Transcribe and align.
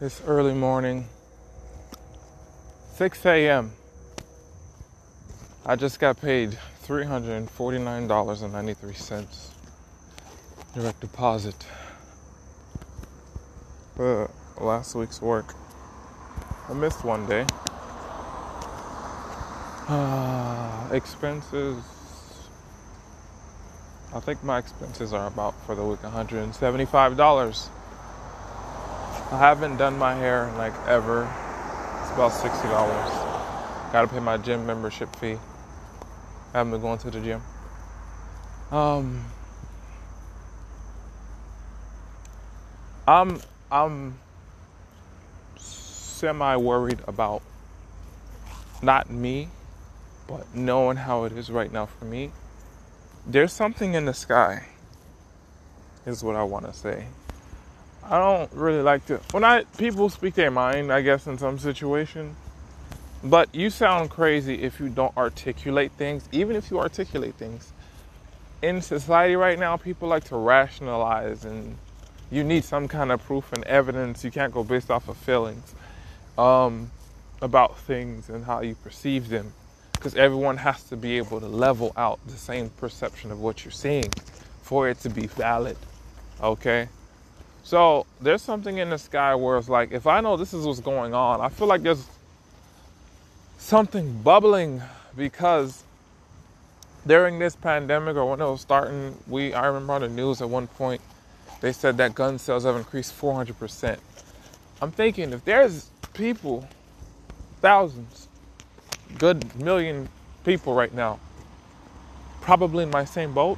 It's 0.00 0.20
early 0.26 0.54
morning, 0.54 1.06
6 2.94 3.24
a.m. 3.26 3.70
I 5.64 5.76
just 5.76 6.00
got 6.00 6.20
paid 6.20 6.58
$349.93 6.84 9.50
direct 10.74 11.00
deposit 11.00 11.54
for 13.94 14.28
last 14.60 14.96
week's 14.96 15.22
work. 15.22 15.54
I 16.68 16.72
missed 16.72 17.04
one 17.04 17.24
day. 17.26 17.46
Uh, 19.88 20.88
expenses. 20.90 21.84
I 24.12 24.18
think 24.18 24.42
my 24.42 24.58
expenses 24.58 25.12
are 25.12 25.28
about 25.28 25.54
for 25.64 25.76
the 25.76 25.84
week 25.84 26.00
$175. 26.00 27.68
I 29.30 29.38
haven't 29.38 29.78
done 29.78 29.98
my 29.98 30.14
hair 30.14 30.52
like 30.56 30.74
ever. 30.86 31.22
It's 32.02 32.12
about 32.12 32.32
sixty 32.32 32.68
dollars. 32.68 33.10
Gotta 33.92 34.08
pay 34.08 34.20
my 34.20 34.36
gym 34.36 34.66
membership 34.66 35.14
fee. 35.16 35.38
I 36.52 36.58
haven't 36.58 36.72
been 36.72 36.80
going 36.80 36.98
to 36.98 37.10
the 37.10 37.20
gym. 37.20 37.42
Um 38.70 39.24
I'm 43.06 43.40
I'm 43.70 44.18
semi 45.56 46.56
worried 46.56 47.00
about 47.06 47.42
not 48.82 49.10
me, 49.10 49.48
but 50.26 50.54
knowing 50.54 50.96
how 50.96 51.24
it 51.24 51.32
is 51.32 51.50
right 51.50 51.72
now 51.72 51.86
for 51.86 52.04
me. 52.04 52.30
There's 53.26 53.52
something 53.52 53.94
in 53.94 54.04
the 54.04 54.14
sky, 54.14 54.66
is 56.06 56.22
what 56.22 56.36
I 56.36 56.42
want 56.44 56.66
to 56.66 56.72
say. 56.72 57.06
I 58.10 58.18
don't 58.18 58.52
really 58.52 58.82
like 58.82 59.06
to 59.06 59.18
when 59.30 59.44
I 59.44 59.64
people 59.78 60.08
speak 60.10 60.34
their 60.34 60.50
mind, 60.50 60.92
I 60.92 61.00
guess 61.00 61.26
in 61.26 61.38
some 61.38 61.58
situation. 61.58 62.36
But 63.22 63.54
you 63.54 63.70
sound 63.70 64.10
crazy 64.10 64.62
if 64.62 64.78
you 64.78 64.90
don't 64.90 65.16
articulate 65.16 65.92
things, 65.92 66.28
even 66.30 66.56
if 66.56 66.70
you 66.70 66.78
articulate 66.78 67.34
things. 67.36 67.72
In 68.60 68.82
society 68.82 69.34
right 69.34 69.58
now, 69.58 69.78
people 69.78 70.08
like 70.08 70.24
to 70.24 70.36
rationalize 70.36 71.46
and 71.46 71.78
you 72.30 72.44
need 72.44 72.64
some 72.64 72.86
kind 72.86 73.10
of 73.10 73.22
proof 73.24 73.50
and 73.54 73.64
evidence. 73.64 74.24
You 74.24 74.30
can't 74.30 74.52
go 74.52 74.62
based 74.62 74.90
off 74.90 75.08
of 75.08 75.16
feelings 75.16 75.74
um, 76.36 76.90
about 77.40 77.78
things 77.78 78.28
and 78.28 78.44
how 78.44 78.60
you 78.60 78.74
perceive 78.74 79.30
them. 79.30 79.54
Because 79.92 80.14
everyone 80.16 80.58
has 80.58 80.82
to 80.84 80.96
be 80.96 81.16
able 81.16 81.40
to 81.40 81.46
level 81.46 81.92
out 81.96 82.20
the 82.26 82.36
same 82.36 82.68
perception 82.68 83.30
of 83.30 83.40
what 83.40 83.64
you're 83.64 83.72
seeing 83.72 84.10
for 84.60 84.88
it 84.88 84.98
to 85.00 85.08
be 85.08 85.28
valid. 85.28 85.78
Okay? 86.42 86.88
So 87.64 88.04
there's 88.20 88.42
something 88.42 88.76
in 88.76 88.90
the 88.90 88.98
sky 88.98 89.34
where 89.34 89.56
it's 89.56 89.70
like, 89.70 89.90
if 89.90 90.06
I 90.06 90.20
know 90.20 90.36
this 90.36 90.52
is 90.52 90.66
what's 90.66 90.80
going 90.80 91.14
on, 91.14 91.40
I 91.40 91.48
feel 91.48 91.66
like 91.66 91.82
there's 91.82 92.06
something 93.56 94.20
bubbling 94.20 94.82
because 95.16 95.82
during 97.06 97.38
this 97.38 97.56
pandemic 97.56 98.16
or 98.16 98.28
when 98.28 98.42
it 98.42 98.44
was 98.44 98.60
starting, 98.60 99.16
we 99.26 99.54
I 99.54 99.66
remember 99.66 99.94
on 99.94 100.02
the 100.02 100.08
news 100.08 100.42
at 100.42 100.48
one 100.48 100.66
point 100.66 101.00
they 101.62 101.72
said 101.72 101.96
that 101.96 102.14
gun 102.14 102.38
sales 102.38 102.64
have 102.64 102.76
increased 102.76 103.18
400%. 103.18 103.98
I'm 104.82 104.90
thinking 104.90 105.32
if 105.32 105.42
there's 105.46 105.88
people, 106.12 106.68
thousands, 107.62 108.28
good 109.16 109.58
million 109.58 110.10
people 110.44 110.74
right 110.74 110.92
now, 110.92 111.18
probably 112.42 112.82
in 112.82 112.90
my 112.90 113.06
same 113.06 113.32
boat, 113.32 113.56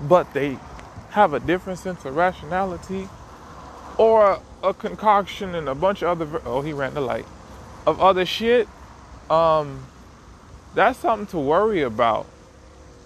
but 0.00 0.34
they 0.34 0.58
have 1.10 1.34
a 1.34 1.38
different 1.38 1.78
sense 1.78 2.04
of 2.04 2.16
rationality 2.16 3.08
or 3.98 4.40
a 4.62 4.74
concoction 4.74 5.54
and 5.54 5.68
a 5.68 5.74
bunch 5.74 6.02
of 6.02 6.20
other 6.20 6.42
oh 6.46 6.60
he 6.62 6.72
ran 6.72 6.94
the 6.94 7.00
light 7.00 7.26
of 7.86 8.00
other 8.00 8.24
shit 8.24 8.68
um 9.30 9.84
that's 10.74 10.98
something 10.98 11.26
to 11.28 11.38
worry 11.38 11.82
about. 11.82 12.26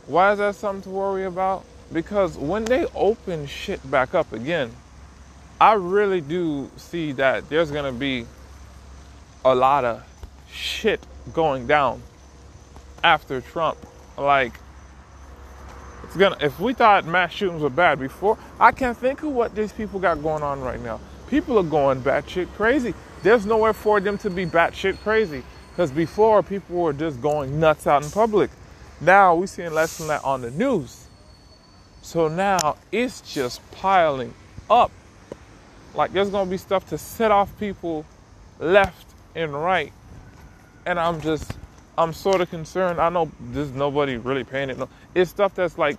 Why 0.06 0.32
is 0.32 0.38
that 0.38 0.54
something 0.54 0.82
to 0.84 0.88
worry 0.88 1.26
about? 1.26 1.66
Because 1.92 2.38
when 2.38 2.64
they 2.64 2.86
open 2.94 3.46
shit 3.46 3.90
back 3.90 4.14
up 4.14 4.32
again 4.32 4.74
i 5.60 5.72
really 5.72 6.20
do 6.20 6.70
see 6.76 7.12
that 7.12 7.48
there's 7.48 7.70
gonna 7.70 7.92
be 7.92 8.24
a 9.44 9.54
lot 9.54 9.84
of 9.84 10.02
shit 10.50 11.00
going 11.32 11.66
down 11.66 12.00
after 13.02 13.40
trump 13.40 13.76
like 14.16 14.52
gonna. 16.16 16.36
If 16.40 16.58
we 16.60 16.72
thought 16.74 17.04
mass 17.06 17.32
shootings 17.32 17.62
were 17.62 17.70
bad 17.70 17.98
before, 17.98 18.38
I 18.58 18.72
can't 18.72 18.96
think 18.96 19.22
of 19.22 19.30
what 19.30 19.54
these 19.54 19.72
people 19.72 20.00
got 20.00 20.22
going 20.22 20.42
on 20.42 20.60
right 20.60 20.80
now. 20.80 21.00
People 21.28 21.58
are 21.58 21.62
going 21.62 22.00
batshit 22.00 22.48
crazy. 22.54 22.94
There's 23.22 23.44
nowhere 23.44 23.72
for 23.72 24.00
them 24.00 24.16
to 24.18 24.30
be 24.30 24.46
batshit 24.46 24.98
crazy 25.00 25.42
because 25.70 25.90
before 25.90 26.42
people 26.42 26.76
were 26.76 26.92
just 26.92 27.20
going 27.20 27.60
nuts 27.60 27.86
out 27.86 28.04
in 28.04 28.10
public. 28.10 28.50
Now 29.00 29.34
we're 29.34 29.46
seeing 29.46 29.72
less 29.72 29.98
than 29.98 30.08
that 30.08 30.24
on 30.24 30.40
the 30.40 30.50
news. 30.50 31.06
So 32.02 32.28
now 32.28 32.76
it's 32.90 33.20
just 33.20 33.60
piling 33.72 34.34
up. 34.70 34.90
Like 35.94 36.12
there's 36.12 36.30
gonna 36.30 36.50
be 36.50 36.56
stuff 36.56 36.88
to 36.88 36.98
set 36.98 37.30
off 37.30 37.56
people 37.58 38.04
left 38.58 39.06
and 39.34 39.52
right. 39.52 39.92
And 40.86 40.98
I'm 40.98 41.20
just 41.20 41.52
I'm 41.98 42.12
sort 42.12 42.40
of 42.40 42.48
concerned. 42.48 43.00
I 43.00 43.08
know 43.08 43.30
there's 43.40 43.72
nobody 43.72 44.16
really 44.16 44.44
paying 44.44 44.70
it. 44.70 44.78
No, 44.78 44.88
it's 45.14 45.30
stuff 45.30 45.54
that's 45.54 45.78
like, 45.78 45.96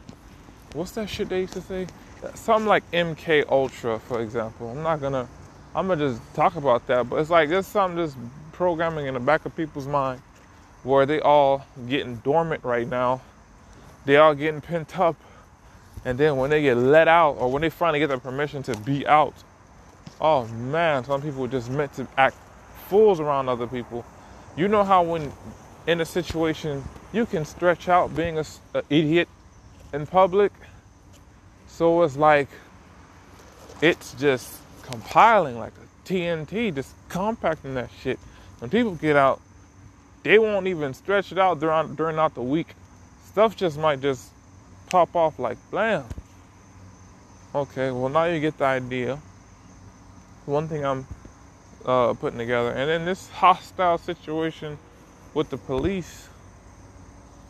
what's 0.73 0.91
that 0.91 1.09
shit 1.09 1.29
they 1.29 1.41
used 1.41 1.53
to 1.53 1.61
say? 1.61 1.87
Something 2.35 2.67
like 2.67 2.89
MK 2.91 3.49
Ultra, 3.49 3.99
for 3.99 4.21
example. 4.21 4.69
I'm 4.69 4.83
not 4.83 5.01
gonna, 5.01 5.27
I'm 5.73 5.87
gonna 5.87 6.09
just 6.09 6.21
talk 6.33 6.55
about 6.55 6.85
that. 6.87 7.09
But 7.09 7.17
it's 7.17 7.29
like 7.29 7.49
there's 7.49 7.67
something 7.67 7.97
just 7.97 8.17
programming 8.51 9.07
in 9.07 9.13
the 9.13 9.19
back 9.19 9.45
of 9.45 9.55
people's 9.55 9.87
mind 9.87 10.21
where 10.83 11.05
they 11.05 11.19
all 11.19 11.65
getting 11.87 12.17
dormant 12.17 12.63
right 12.63 12.87
now. 12.87 13.21
They 14.05 14.17
all 14.17 14.33
getting 14.33 14.61
pent 14.61 14.97
up, 14.99 15.15
and 16.05 16.17
then 16.17 16.37
when 16.37 16.49
they 16.49 16.61
get 16.61 16.77
let 16.77 17.07
out, 17.07 17.33
or 17.33 17.51
when 17.51 17.61
they 17.61 17.69
finally 17.69 17.99
get 17.99 18.07
the 18.07 18.17
permission 18.17 18.63
to 18.63 18.77
be 18.77 19.05
out, 19.05 19.33
oh 20.21 20.47
man, 20.47 21.03
some 21.03 21.21
people 21.21 21.43
are 21.45 21.49
just 21.49 21.69
meant 21.69 21.93
to 21.95 22.07
act 22.17 22.37
fools 22.87 23.19
around 23.19 23.49
other 23.49 23.67
people. 23.67 24.05
You 24.57 24.67
know 24.67 24.83
how 24.83 25.03
when 25.03 25.31
in 25.87 26.01
a 26.01 26.05
situation 26.05 26.83
you 27.11 27.25
can 27.25 27.45
stretch 27.45 27.89
out 27.89 28.15
being 28.15 28.37
an 28.37 28.45
idiot 28.89 29.27
in 29.93 30.05
public. 30.05 30.51
So 31.67 32.03
it's 32.03 32.17
like 32.17 32.49
it's 33.81 34.13
just 34.13 34.57
compiling 34.83 35.57
like 35.57 35.73
a 35.73 36.07
TNT, 36.07 36.73
just 36.73 36.93
compacting 37.07 37.75
that 37.75 37.89
shit. 38.01 38.19
When 38.59 38.69
people 38.69 38.95
get 38.95 39.15
out, 39.15 39.41
they 40.23 40.37
won't 40.37 40.67
even 40.67 40.93
stretch 40.93 41.31
it 41.31 41.39
out 41.39 41.59
during 41.59 41.95
during 41.95 42.17
out 42.17 42.35
the 42.35 42.41
week. 42.41 42.75
Stuff 43.25 43.55
just 43.55 43.77
might 43.77 44.01
just 44.01 44.29
pop 44.89 45.15
off 45.15 45.39
like 45.39 45.57
blam. 45.71 46.05
Okay, 47.55 47.89
well 47.91 48.09
now 48.09 48.25
you 48.25 48.39
get 48.39 48.57
the 48.57 48.65
idea. 48.65 49.19
One 50.45 50.67
thing 50.67 50.85
I'm 50.85 51.07
uh, 51.85 52.13
putting 52.13 52.37
together, 52.37 52.71
and 52.71 52.89
in 52.89 53.05
this 53.05 53.29
hostile 53.29 53.97
situation 53.97 54.77
with 55.33 55.49
the 55.49 55.57
police 55.57 56.28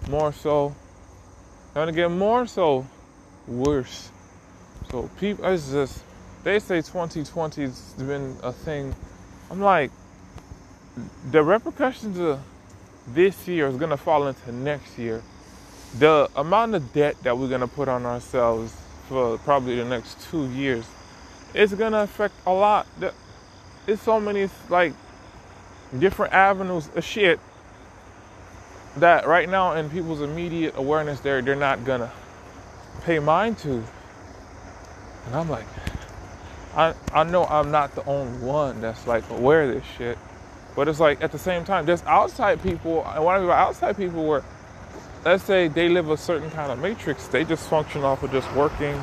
more 0.08 0.32
so 0.34 0.74
gonna 1.74 1.92
get 1.92 2.10
more 2.12 2.46
so 2.48 2.86
worse. 3.48 4.10
So 4.92 5.10
people 5.20 5.46
it's 5.46 5.72
just 5.72 6.04
they 6.44 6.60
say 6.60 6.80
2020's 6.80 7.94
been 7.94 8.38
a 8.44 8.52
thing. 8.52 8.96
I'm 9.52 9.62
like 9.62 9.92
the 11.32 11.44
repercussions 11.44 12.20
of 12.20 12.40
this 13.08 13.48
year 13.48 13.68
is 13.68 13.78
gonna 13.78 13.98
fall 13.98 14.28
into 14.28 14.52
next 14.52 14.98
year. 14.98 15.22
The 15.98 16.30
amount 16.36 16.76
of 16.76 16.94
debt 16.94 17.16
that 17.24 17.38
we're 17.38 17.50
gonna 17.50 17.68
put 17.68 17.88
on 17.88 18.06
ourselves 18.06 18.76
for 19.08 19.38
probably 19.40 19.76
the 19.76 19.86
next 19.86 20.22
two 20.30 20.48
years 20.52 20.86
it's 21.54 21.74
gonna 21.74 22.02
affect 22.02 22.34
a 22.46 22.54
lot. 22.54 22.88
There's 23.86 24.02
so 24.02 24.20
many 24.20 24.50
like 24.70 24.94
different 25.98 26.34
avenues 26.34 26.90
of 26.96 27.04
shit 27.04 27.40
that 28.98 29.28
right 29.28 29.50
now 29.50 29.74
in 29.74 29.90
people's 29.90 30.22
immediate 30.22 30.76
awareness 30.78 31.20
they're 31.20 31.42
they're 31.42 31.56
not 31.56 31.86
gonna 31.86 32.12
pay 33.04 33.20
mind 33.20 33.58
to. 33.60 33.84
And 35.26 35.36
I'm 35.36 35.50
like, 35.50 35.66
I 36.76 36.94
I 37.14 37.24
know 37.24 37.46
I'm 37.46 37.72
not 37.72 37.96
the 37.96 38.04
only 38.06 38.40
one 38.40 38.82
that's 38.82 39.08
like 39.08 39.30
aware 39.30 39.64
of 39.64 39.74
this 39.74 39.84
shit. 39.98 40.18
But 40.76 40.88
it's 40.88 41.00
like 41.00 41.22
at 41.24 41.32
the 41.32 41.40
same 41.40 41.66
time, 41.66 41.86
there's 41.86 42.04
outside 42.04 42.62
people, 42.62 43.06
and 43.06 43.24
what 43.24 43.36
I 43.36 43.40
mean 43.40 43.48
by 43.48 43.60
outside 43.60 43.98
people 43.98 44.26
where 44.26 44.44
let's 45.26 45.44
say 45.44 45.68
they 45.68 45.90
live 45.90 46.10
a 46.10 46.18
certain 46.18 46.50
kind 46.52 46.72
of 46.72 46.80
matrix, 46.80 47.28
they 47.28 47.44
just 47.44 47.68
function 47.70 48.04
off 48.04 48.24
of 48.24 48.32
just 48.32 48.52
working, 48.54 49.02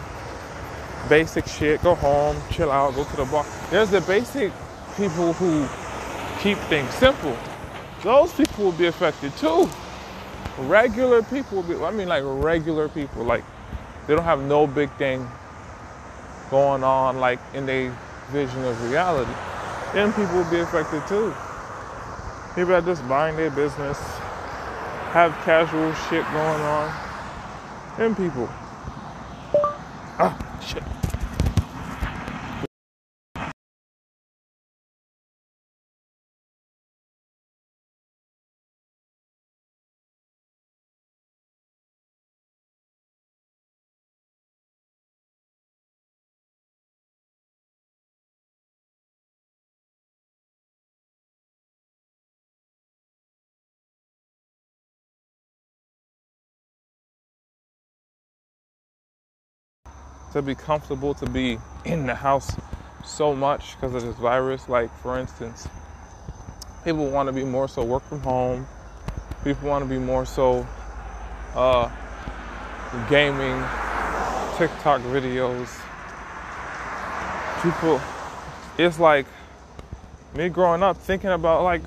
basic 1.08 1.46
shit, 1.46 1.82
go 1.82 1.94
home, 1.94 2.36
chill 2.50 2.70
out, 2.70 2.94
go 2.94 3.04
to 3.04 3.16
the 3.16 3.24
bar. 3.26 3.44
There's 3.70 3.90
the 3.90 4.00
basic 4.02 4.52
people 4.96 5.34
who 5.34 5.68
keep 6.40 6.58
things 6.68 6.92
simple 6.94 7.36
those 8.02 8.32
people 8.32 8.64
will 8.64 8.72
be 8.72 8.86
affected 8.86 9.36
too. 9.36 9.68
Regular 10.58 11.22
people 11.22 11.62
will 11.62 11.64
be, 11.64 11.74
I 11.82 11.90
mean, 11.90 12.08
like 12.08 12.22
regular 12.24 12.88
people, 12.88 13.24
like 13.24 13.44
they 14.06 14.14
don't 14.14 14.24
have 14.24 14.40
no 14.42 14.66
big 14.66 14.90
thing 14.96 15.26
going 16.50 16.84
on, 16.84 17.18
like 17.18 17.38
in 17.54 17.66
their 17.66 17.96
vision 18.30 18.64
of 18.64 18.90
reality. 18.90 19.32
then 19.92 20.12
people 20.12 20.36
will 20.36 20.50
be 20.50 20.58
affected 20.58 21.06
too. 21.06 21.34
People 22.54 22.74
are 22.74 22.82
just 22.82 23.06
buying 23.08 23.36
their 23.36 23.50
business, 23.50 23.98
have 25.12 25.32
casual 25.44 25.92
shit 26.08 26.24
going 26.32 26.62
on, 26.62 26.92
then 27.98 28.14
people. 28.14 28.48
Ah, 30.18 30.36
shit. 30.60 30.95
To 60.36 60.42
be 60.42 60.54
comfortable 60.54 61.14
to 61.14 61.26
be 61.26 61.58
in 61.86 62.06
the 62.06 62.14
house 62.14 62.54
so 63.02 63.34
much 63.34 63.74
because 63.74 63.94
of 63.94 64.02
this 64.02 64.16
virus. 64.16 64.68
Like, 64.68 64.94
for 65.00 65.18
instance, 65.18 65.66
people 66.84 67.08
want 67.10 67.28
to 67.28 67.32
be 67.32 67.42
more 67.42 67.68
so 67.68 67.82
work 67.82 68.02
from 68.04 68.20
home. 68.20 68.66
People 69.44 69.68
want 69.68 69.82
to 69.82 69.88
be 69.88 69.98
more 69.98 70.26
so 70.26 70.66
uh, 71.54 71.88
gaming, 73.08 73.56
TikTok 74.58 75.00
videos. 75.02 75.80
People, 77.62 77.98
it's 78.76 78.98
like 78.98 79.24
me 80.36 80.50
growing 80.50 80.82
up 80.82 80.98
thinking 80.98 81.30
about 81.30 81.62
like 81.62 81.80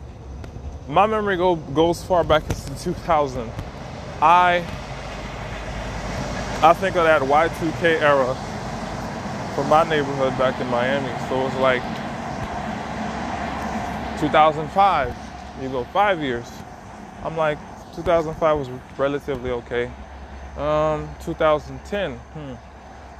my 0.87 1.05
memory 1.05 1.37
go, 1.37 1.55
goes 1.55 2.03
far 2.03 2.23
back 2.23 2.41
into 2.49 2.83
2000. 2.83 3.47
I 4.23 4.65
I 6.61 6.73
think 6.73 6.97
of 6.97 7.05
that 7.05 7.21
Y2K 7.21 8.01
era 8.01 8.35
from 9.55 9.69
my 9.69 9.87
neighborhood 9.87 10.37
back 10.37 10.59
in 10.59 10.67
Miami. 10.67 11.07
So 11.29 11.47
it's 11.47 11.55
like 11.55 11.81
2005. 14.19 15.15
You 15.61 15.69
go 15.69 15.85
five 15.85 16.21
years. 16.21 16.51
I'm 17.23 17.37
like 17.37 17.57
2005 17.95 18.57
was 18.57 18.69
relatively 18.97 19.51
okay. 19.51 19.89
Um, 20.57 21.07
2010. 21.21 22.15
Hmm. 22.15 22.55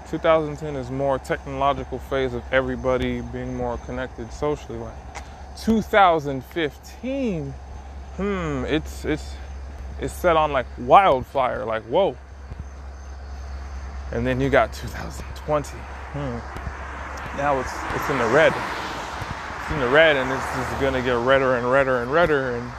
2010 0.10 0.76
is 0.76 0.92
more 0.92 1.18
technological 1.18 1.98
phase 1.98 2.34
of 2.34 2.44
everybody 2.52 3.22
being 3.22 3.56
more 3.56 3.78
connected 3.86 4.34
socially. 4.34 4.80
Like 4.80 4.98
2015. 5.64 7.54
Hmm. 8.18 8.66
It's 8.68 9.06
it's 9.06 9.34
it's 10.02 10.14
set 10.14 10.36
on 10.36 10.52
like 10.52 10.66
wildfire. 10.78 11.64
Like 11.64 11.84
whoa. 11.84 12.18
And 14.12 14.26
then 14.26 14.42
you 14.42 14.50
got 14.50 14.74
2020. 14.74 15.70
Hmm. 15.70 17.38
Now 17.38 17.60
it's 17.60 17.74
it's 17.96 18.10
in 18.10 18.18
the 18.18 18.28
red. 18.28 18.54
It's 18.54 19.72
in 19.72 19.80
the 19.80 19.90
red, 19.90 20.18
and 20.18 20.32
it's 20.32 20.46
just 20.56 20.82
gonna 20.82 21.02
get 21.02 21.16
redder 21.18 21.56
and 21.56 21.72
redder 21.72 22.02
and 22.02 22.12
redder, 22.12 22.56
and 22.56 22.72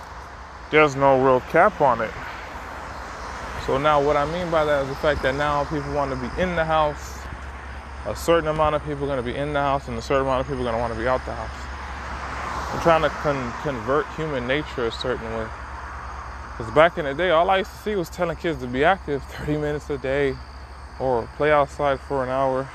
there's 0.70 0.96
no 0.96 1.22
real 1.22 1.40
cap 1.52 1.80
on 1.80 2.00
it. 2.00 2.10
So 3.66 3.78
now, 3.78 4.02
what 4.02 4.16
I 4.16 4.24
mean 4.32 4.50
by 4.50 4.64
that 4.64 4.82
is 4.82 4.88
the 4.88 4.96
fact 4.96 5.22
that 5.22 5.34
now 5.36 5.64
people 5.64 5.92
want 5.92 6.10
to 6.10 6.16
be 6.16 6.42
in 6.42 6.56
the 6.56 6.64
house. 6.64 7.18
A 8.06 8.16
certain 8.16 8.48
amount 8.48 8.74
of 8.74 8.84
people 8.84 9.10
are 9.12 9.16
to 9.16 9.22
be 9.22 9.36
in 9.36 9.52
the 9.52 9.60
house, 9.60 9.86
and 9.86 9.96
a 9.98 10.02
certain 10.02 10.22
amount 10.22 10.40
of 10.40 10.48
people 10.48 10.66
are 10.66 10.72
to 10.72 10.78
want 10.78 10.92
to 10.92 10.98
be 10.98 11.06
out 11.06 11.24
the 11.26 11.34
house. 11.34 12.74
I'm 12.74 12.80
trying 12.82 13.02
to 13.02 13.10
con- 13.10 13.52
convert 13.62 14.06
human 14.14 14.46
nature 14.46 14.86
a 14.86 14.92
certain 14.92 15.30
way. 15.36 15.46
Because 16.56 16.72
back 16.74 16.98
in 16.98 17.04
the 17.04 17.14
day, 17.14 17.30
all 17.30 17.50
I 17.50 17.58
used 17.58 17.70
to 17.70 17.76
see 17.78 17.94
was 17.94 18.08
telling 18.08 18.36
kids 18.36 18.60
to 18.60 18.66
be 18.66 18.84
active 18.84 19.22
30 19.46 19.58
minutes 19.58 19.90
a 19.90 19.98
day, 19.98 20.34
or 21.00 21.28
play 21.36 21.50
outside 21.50 21.98
for 21.98 22.22
an 22.22 22.28
hour. 22.28 22.68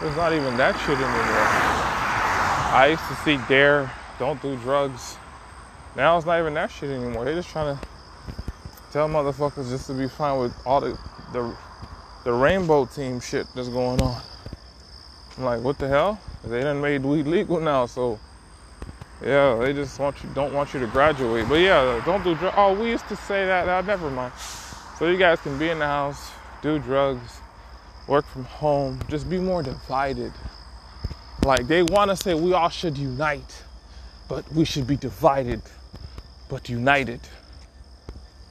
There's 0.00 0.16
not 0.16 0.32
even 0.32 0.56
that 0.56 0.78
shit 0.80 0.96
anymore. 0.96 1.68
I 2.70 2.88
used 2.90 3.06
to 3.08 3.14
see 3.16 3.38
dare, 3.48 3.90
don't 4.18 4.40
do 4.40 4.56
drugs. 4.56 5.16
Now 5.96 6.16
it's 6.16 6.26
not 6.26 6.38
even 6.38 6.54
that 6.54 6.70
shit 6.70 6.90
anymore. 6.90 7.24
They're 7.24 7.34
just 7.34 7.48
trying 7.48 7.76
to 7.76 7.86
tell 8.92 9.08
motherfuckers 9.08 9.68
just 9.68 9.86
to 9.88 9.94
be 9.94 10.08
fine 10.08 10.38
with 10.38 10.54
all 10.64 10.80
the 10.80 10.98
the, 11.32 11.54
the 12.24 12.32
rainbow 12.32 12.84
team 12.86 13.20
shit 13.20 13.46
that's 13.54 13.68
going 13.68 14.00
on. 14.00 14.22
I'm 15.36 15.44
like, 15.44 15.60
what 15.62 15.78
the 15.78 15.88
hell? 15.88 16.20
They 16.44 16.60
done 16.60 16.80
made 16.80 17.04
weed 17.04 17.26
legal 17.26 17.60
now, 17.60 17.86
so 17.86 18.18
yeah, 19.24 19.56
they 19.56 19.72
just 19.72 19.98
want 19.98 20.22
you 20.22 20.30
don't 20.34 20.52
want 20.52 20.72
you 20.72 20.80
to 20.80 20.86
graduate. 20.86 21.48
But 21.48 21.56
yeah, 21.56 22.00
don't 22.04 22.22
do 22.22 22.34
drugs. 22.34 22.54
Oh, 22.56 22.74
we 22.80 22.90
used 22.90 23.08
to 23.08 23.16
say 23.16 23.44
that. 23.46 23.68
Uh, 23.68 23.82
never 23.82 24.10
mind. 24.10 24.32
So 24.98 25.08
you 25.08 25.16
guys 25.16 25.40
can 25.40 25.58
be 25.58 25.68
in 25.68 25.78
the 25.78 25.86
house, 25.86 26.30
do 26.62 26.78
drugs, 26.78 27.40
work 28.06 28.26
from 28.26 28.44
home, 28.44 29.00
just 29.08 29.28
be 29.28 29.38
more 29.38 29.62
divided. 29.62 30.32
Like 31.44 31.66
they 31.66 31.82
want 31.82 32.10
to 32.10 32.16
say 32.16 32.34
we 32.34 32.52
all 32.52 32.68
should 32.68 32.98
unite, 32.98 33.62
but 34.28 34.50
we 34.52 34.64
should 34.64 34.86
be 34.86 34.96
divided, 34.96 35.62
but 36.48 36.68
united. 36.68 37.20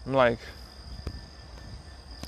I'm 0.05 0.13
like, 0.13 0.39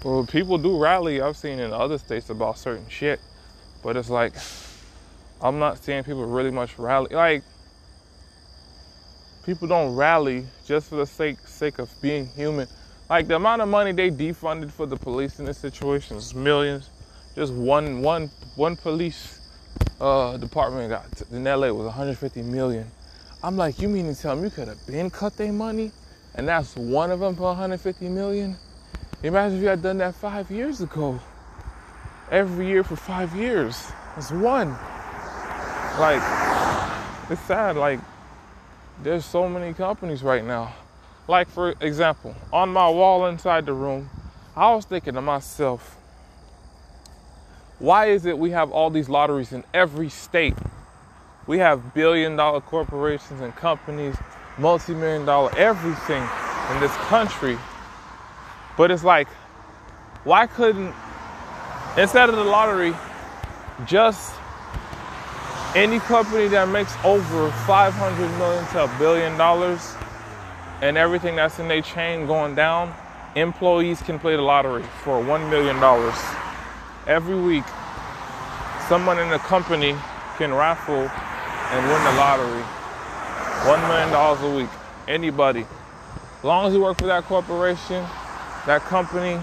well, 0.03 0.25
people 0.25 0.57
do 0.57 0.77
rally. 0.77 1.21
I've 1.21 1.37
seen 1.37 1.59
in 1.59 1.71
other 1.71 1.97
states 1.97 2.29
about 2.29 2.57
certain 2.57 2.87
shit, 2.89 3.19
but 3.83 3.95
it's 3.95 4.09
like, 4.09 4.33
I'm 5.41 5.59
not 5.59 5.77
seeing 5.83 6.03
people 6.03 6.25
really 6.25 6.51
much 6.51 6.77
rally. 6.77 7.15
Like, 7.15 7.43
people 9.45 9.67
don't 9.67 9.95
rally 9.95 10.45
just 10.65 10.89
for 10.89 10.97
the 10.97 11.05
sake 11.05 11.39
sake 11.47 11.79
of 11.79 11.89
being 12.01 12.27
human 12.27 12.67
like 13.09 13.27
the 13.27 13.35
amount 13.35 13.61
of 13.61 13.67
money 13.67 13.91
they 13.91 14.11
defunded 14.11 14.71
for 14.71 14.85
the 14.85 14.95
police 14.95 15.39
in 15.39 15.45
this 15.45 15.57
situation 15.57 16.17
is 16.17 16.35
millions. 16.35 16.89
Just 17.35 17.53
one 17.53 18.01
one 18.01 18.29
one 18.55 18.75
police 18.75 19.39
uh, 19.99 20.37
department 20.37 20.89
got 20.89 21.05
in 21.31 21.43
LA 21.43 21.71
was 21.71 21.85
150 21.85 22.43
million. 22.43 22.85
I'm 23.41 23.57
like, 23.57 23.79
you 23.79 23.89
mean 23.89 24.13
to 24.13 24.19
tell 24.19 24.35
me 24.35 24.43
you 24.43 24.49
could 24.49 24.67
have 24.67 24.85
been 24.85 25.09
cut 25.09 25.37
their 25.37 25.51
money, 25.51 25.91
and 26.35 26.47
that's 26.47 26.75
one 26.75 27.09
of 27.09 27.21
them 27.21 27.35
for 27.35 27.43
150 27.43 28.09
million? 28.09 28.57
Imagine 29.23 29.57
if 29.57 29.63
you 29.63 29.69
had 29.69 29.81
done 29.81 29.97
that 29.99 30.15
five 30.15 30.51
years 30.51 30.81
ago. 30.81 31.19
Every 32.31 32.67
year 32.67 32.83
for 32.83 32.95
five 32.95 33.33
years, 33.35 33.91
it's 34.17 34.31
one. 34.31 34.71
Like, 35.99 36.21
it's 37.29 37.41
sad. 37.41 37.75
Like, 37.75 37.99
there's 39.01 39.25
so 39.25 39.49
many 39.49 39.73
companies 39.73 40.21
right 40.21 40.43
now 40.43 40.73
like, 41.29 41.47
for 41.47 41.75
example, 41.79 42.35
on 42.51 42.69
my 42.69 42.89
wall 42.89 43.27
inside 43.27 43.67
the 43.67 43.73
room, 43.73 44.09
I 44.55 44.73
was 44.73 44.85
thinking 44.85 45.13
to 45.13 45.21
myself, 45.21 45.95
why 47.77 48.07
is 48.07 48.25
it 48.25 48.37
we 48.37 48.49
have 48.49 48.71
all 48.71 48.89
these 48.89 49.07
lotteries 49.07 49.53
in 49.53 49.63
every 49.71 50.09
state? 50.09 50.55
We 51.45 51.59
have 51.59 51.93
billion 51.93 52.35
dollar 52.35 52.61
corporations 52.61 53.41
and 53.41 53.55
companies, 53.55 54.15
multi 54.57 54.95
million 54.95 55.23
dollar 55.23 55.55
everything 55.55 56.23
in 56.73 56.79
this 56.81 56.95
country. 57.07 57.57
But 58.75 58.89
it's 58.89 59.03
like, 59.03 59.27
why 60.23 60.47
couldn't, 60.47 60.93
instead 61.95 62.29
of 62.29 62.37
the 62.37 62.43
lottery, 62.43 62.95
just 63.85 64.33
any 65.75 65.99
company 65.99 66.47
that 66.47 66.69
makes 66.69 66.93
over 67.03 67.51
500 67.67 68.37
million 68.39 68.65
to 68.69 68.83
a 68.85 68.97
billion 68.97 69.37
dollars 69.37 69.95
and 70.81 70.97
everything 70.97 71.35
that's 71.35 71.59
in 71.59 71.67
their 71.67 71.81
chain 71.81 72.25
going 72.25 72.55
down, 72.55 72.93
employees 73.35 74.01
can 74.01 74.19
play 74.19 74.35
the 74.35 74.41
lottery 74.41 74.83
for 75.03 75.21
$1 75.21 75.49
million. 75.49 75.77
Every 77.07 77.35
week, 77.35 77.65
someone 78.87 79.19
in 79.19 79.29
the 79.29 79.39
company 79.39 79.95
can 80.37 80.53
raffle 80.53 81.09
and 81.71 81.87
win 81.87 82.03
the 82.03 82.13
lottery. 82.19 82.63
$1 83.63 83.87
million 83.87 84.53
a 84.53 84.57
week. 84.57 84.69
Anybody. 85.07 85.65
As 86.37 86.43
long 86.43 86.67
as 86.67 86.73
you 86.73 86.81
work 86.81 86.97
for 86.97 87.07
that 87.07 87.25
corporation, 87.25 88.05
that 88.65 88.81
company, 88.83 89.39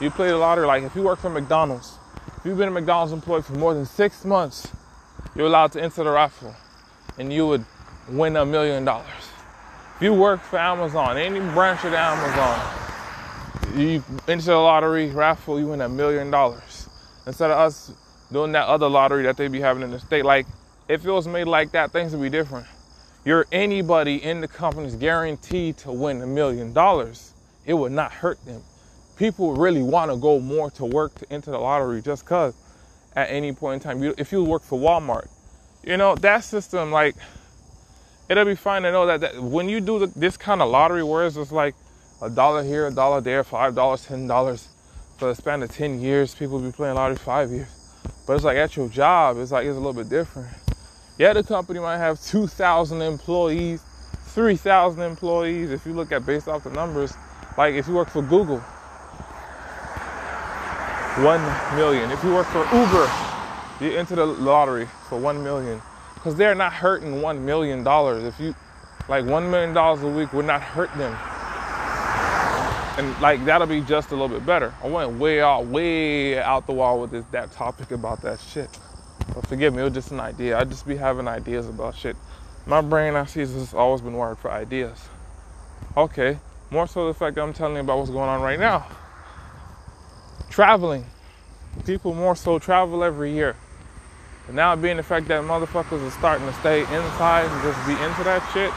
you 0.00 0.10
play 0.10 0.28
the 0.28 0.36
lottery. 0.36 0.66
Like 0.66 0.84
if 0.84 0.94
you 0.94 1.02
work 1.02 1.18
for 1.18 1.30
McDonald's, 1.30 1.98
if 2.36 2.46
you've 2.46 2.58
been 2.58 2.68
a 2.68 2.72
McDonald's 2.72 3.12
employee 3.12 3.42
for 3.42 3.54
more 3.54 3.74
than 3.74 3.84
six 3.84 4.24
months, 4.24 4.68
you're 5.34 5.46
allowed 5.46 5.72
to 5.72 5.82
enter 5.82 6.04
the 6.04 6.10
raffle 6.10 6.54
and 7.18 7.32
you 7.32 7.46
would 7.46 7.64
win 8.08 8.36
a 8.36 8.46
million 8.46 8.84
dollars. 8.84 9.21
If 9.96 10.02
you 10.02 10.14
work 10.14 10.42
for 10.42 10.58
Amazon, 10.58 11.16
any 11.16 11.40
branch 11.40 11.84
of 11.84 11.94
Amazon, 11.94 12.60
you 13.76 14.02
enter 14.28 14.46
the 14.46 14.56
lottery 14.56 15.10
raffle, 15.10 15.60
you 15.60 15.68
win 15.68 15.80
a 15.80 15.88
million 15.88 16.30
dollars. 16.30 16.88
Instead 17.26 17.50
of 17.50 17.58
us 17.58 17.92
doing 18.32 18.52
that 18.52 18.66
other 18.66 18.88
lottery 18.88 19.22
that 19.24 19.36
they 19.36 19.48
be 19.48 19.60
having 19.60 19.82
in 19.82 19.90
the 19.90 20.00
state, 20.00 20.24
like 20.24 20.46
if 20.88 21.04
it 21.04 21.10
was 21.10 21.28
made 21.28 21.44
like 21.46 21.72
that, 21.72 21.92
things 21.92 22.12
would 22.12 22.22
be 22.22 22.30
different. 22.30 22.66
You're 23.24 23.46
anybody 23.52 24.22
in 24.22 24.40
the 24.40 24.48
company 24.48 24.88
is 24.88 24.96
guaranteed 24.96 25.78
to 25.78 25.92
win 25.92 26.20
a 26.22 26.26
million 26.26 26.72
dollars. 26.72 27.32
It 27.64 27.74
would 27.74 27.92
not 27.92 28.12
hurt 28.12 28.44
them. 28.44 28.62
People 29.16 29.54
really 29.54 29.82
want 29.82 30.10
to 30.10 30.16
go 30.16 30.40
more 30.40 30.70
to 30.72 30.84
work 30.84 31.14
to 31.16 31.32
enter 31.32 31.52
the 31.52 31.58
lottery 31.58 32.02
just 32.02 32.26
cause 32.26 32.54
at 33.14 33.30
any 33.30 33.52
point 33.52 33.84
in 33.84 34.00
time, 34.00 34.14
if 34.18 34.32
you 34.32 34.42
work 34.42 34.62
for 34.62 34.78
Walmart, 34.78 35.28
You 35.84 35.96
know, 35.96 36.14
that 36.16 36.44
system, 36.44 36.92
like, 36.92 37.16
it'll 38.28 38.44
be 38.44 38.54
fine 38.54 38.82
to 38.82 38.92
know 38.92 39.06
that, 39.06 39.20
that 39.20 39.42
when 39.42 39.68
you 39.68 39.80
do 39.80 39.98
the, 39.98 40.06
this 40.18 40.36
kind 40.36 40.62
of 40.62 40.70
lottery, 40.70 41.02
where 41.02 41.26
it's 41.26 41.36
just 41.36 41.52
like 41.52 41.74
a 42.20 42.30
dollar 42.30 42.62
here, 42.62 42.86
a 42.86 42.90
dollar 42.90 43.20
there, 43.20 43.44
five 43.44 43.74
dollars, 43.74 44.04
ten 44.06 44.26
dollars 44.26 44.68
for 45.18 45.26
the 45.28 45.34
span 45.34 45.62
of 45.62 45.70
ten 45.70 46.00
years, 46.00 46.34
people 46.34 46.58
be 46.58 46.72
playing 46.72 46.94
lottery 46.94 47.16
five 47.16 47.50
years. 47.50 47.68
But 48.26 48.34
it's 48.34 48.44
like 48.44 48.56
at 48.56 48.76
your 48.76 48.88
job, 48.88 49.38
it's 49.38 49.52
like 49.52 49.66
it's 49.66 49.76
a 49.76 49.80
little 49.80 49.92
bit 49.92 50.08
different. 50.08 50.48
Yeah, 51.18 51.32
the 51.34 51.42
company 51.42 51.78
might 51.78 51.98
have 51.98 52.20
2,000 52.22 53.02
employees, 53.02 53.82
3,000 54.28 55.02
employees. 55.02 55.70
If 55.70 55.84
you 55.84 55.92
look 55.92 56.10
at 56.10 56.24
based 56.24 56.48
off 56.48 56.64
the 56.64 56.70
numbers, 56.70 57.14
like 57.58 57.74
if 57.74 57.86
you 57.86 57.94
work 57.94 58.08
for 58.08 58.22
Google, 58.22 58.62
1 61.20 61.76
million. 61.76 62.10
If 62.10 62.24
you 62.24 62.32
work 62.32 62.46
for 62.46 62.64
Uber, 62.74 63.10
you 63.80 63.98
enter 63.98 64.16
the 64.16 64.24
lottery 64.24 64.86
for 65.08 65.18
1 65.18 65.44
million. 65.44 65.82
Because 66.22 66.36
they're 66.36 66.54
not 66.54 66.72
hurting 66.72 67.14
$1 67.14 67.40
million. 67.40 67.84
If 67.84 68.38
you, 68.38 68.54
like 69.08 69.24
$1 69.24 69.50
million 69.50 69.76
a 69.76 70.16
week 70.16 70.32
would 70.32 70.44
not 70.44 70.62
hurt 70.62 70.94
them. 70.94 71.18
And 72.96 73.20
like 73.20 73.44
that'll 73.44 73.66
be 73.66 73.80
just 73.80 74.12
a 74.12 74.14
little 74.14 74.28
bit 74.28 74.46
better. 74.46 74.72
I 74.84 74.86
went 74.86 75.18
way 75.18 75.40
out, 75.40 75.66
way 75.66 76.38
out 76.38 76.68
the 76.68 76.74
wall 76.74 77.00
with 77.00 77.10
this 77.10 77.24
that 77.32 77.50
topic 77.50 77.90
about 77.90 78.22
that 78.22 78.38
shit. 78.38 78.68
But 79.34 79.48
forgive 79.48 79.74
me, 79.74 79.80
it 79.80 79.84
was 79.86 79.94
just 79.94 80.12
an 80.12 80.20
idea. 80.20 80.56
I 80.56 80.62
just 80.62 80.86
be 80.86 80.94
having 80.94 81.26
ideas 81.26 81.68
about 81.68 81.96
shit. 81.96 82.14
My 82.66 82.82
brain, 82.82 83.16
I 83.16 83.24
see, 83.24 83.40
has 83.40 83.74
always 83.74 84.00
been 84.00 84.12
wired 84.12 84.38
for 84.38 84.52
ideas. 84.52 85.08
Okay, 85.96 86.38
more 86.70 86.86
so 86.86 87.08
the 87.08 87.14
fact 87.14 87.34
that 87.34 87.42
I'm 87.42 87.52
telling 87.52 87.74
you 87.74 87.80
about 87.80 87.98
what's 87.98 88.10
going 88.10 88.28
on 88.28 88.42
right 88.42 88.60
now. 88.60 88.86
Traveling. 90.50 91.04
People 91.84 92.14
more 92.14 92.36
so 92.36 92.60
travel 92.60 93.02
every 93.02 93.32
year. 93.32 93.56
But 94.46 94.54
now 94.54 94.74
being 94.74 94.96
the 94.96 95.02
fact 95.02 95.28
that 95.28 95.42
motherfuckers 95.42 96.06
are 96.06 96.10
starting 96.10 96.46
to 96.46 96.52
stay 96.54 96.80
inside 96.80 97.46
and 97.46 97.62
just 97.62 97.78
be 97.86 97.92
into 97.92 98.24
that 98.24 98.42
shit, 98.52 98.72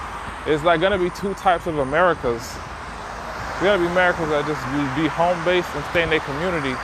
it's 0.51 0.63
like 0.63 0.79
gonna 0.81 0.99
be 0.99 1.09
two 1.09 1.33
types 1.35 1.65
of 1.65 1.79
Americas. 1.79 2.53
There's 3.59 3.73
gonna 3.73 3.83
be 3.83 3.87
Americas 3.87 4.29
that 4.29 4.45
just 4.45 4.61
be, 4.69 5.03
be 5.03 5.07
home 5.07 5.43
based 5.43 5.69
and 5.73 5.83
stay 5.85 6.03
in 6.03 6.09
their 6.09 6.19
community. 6.19 6.75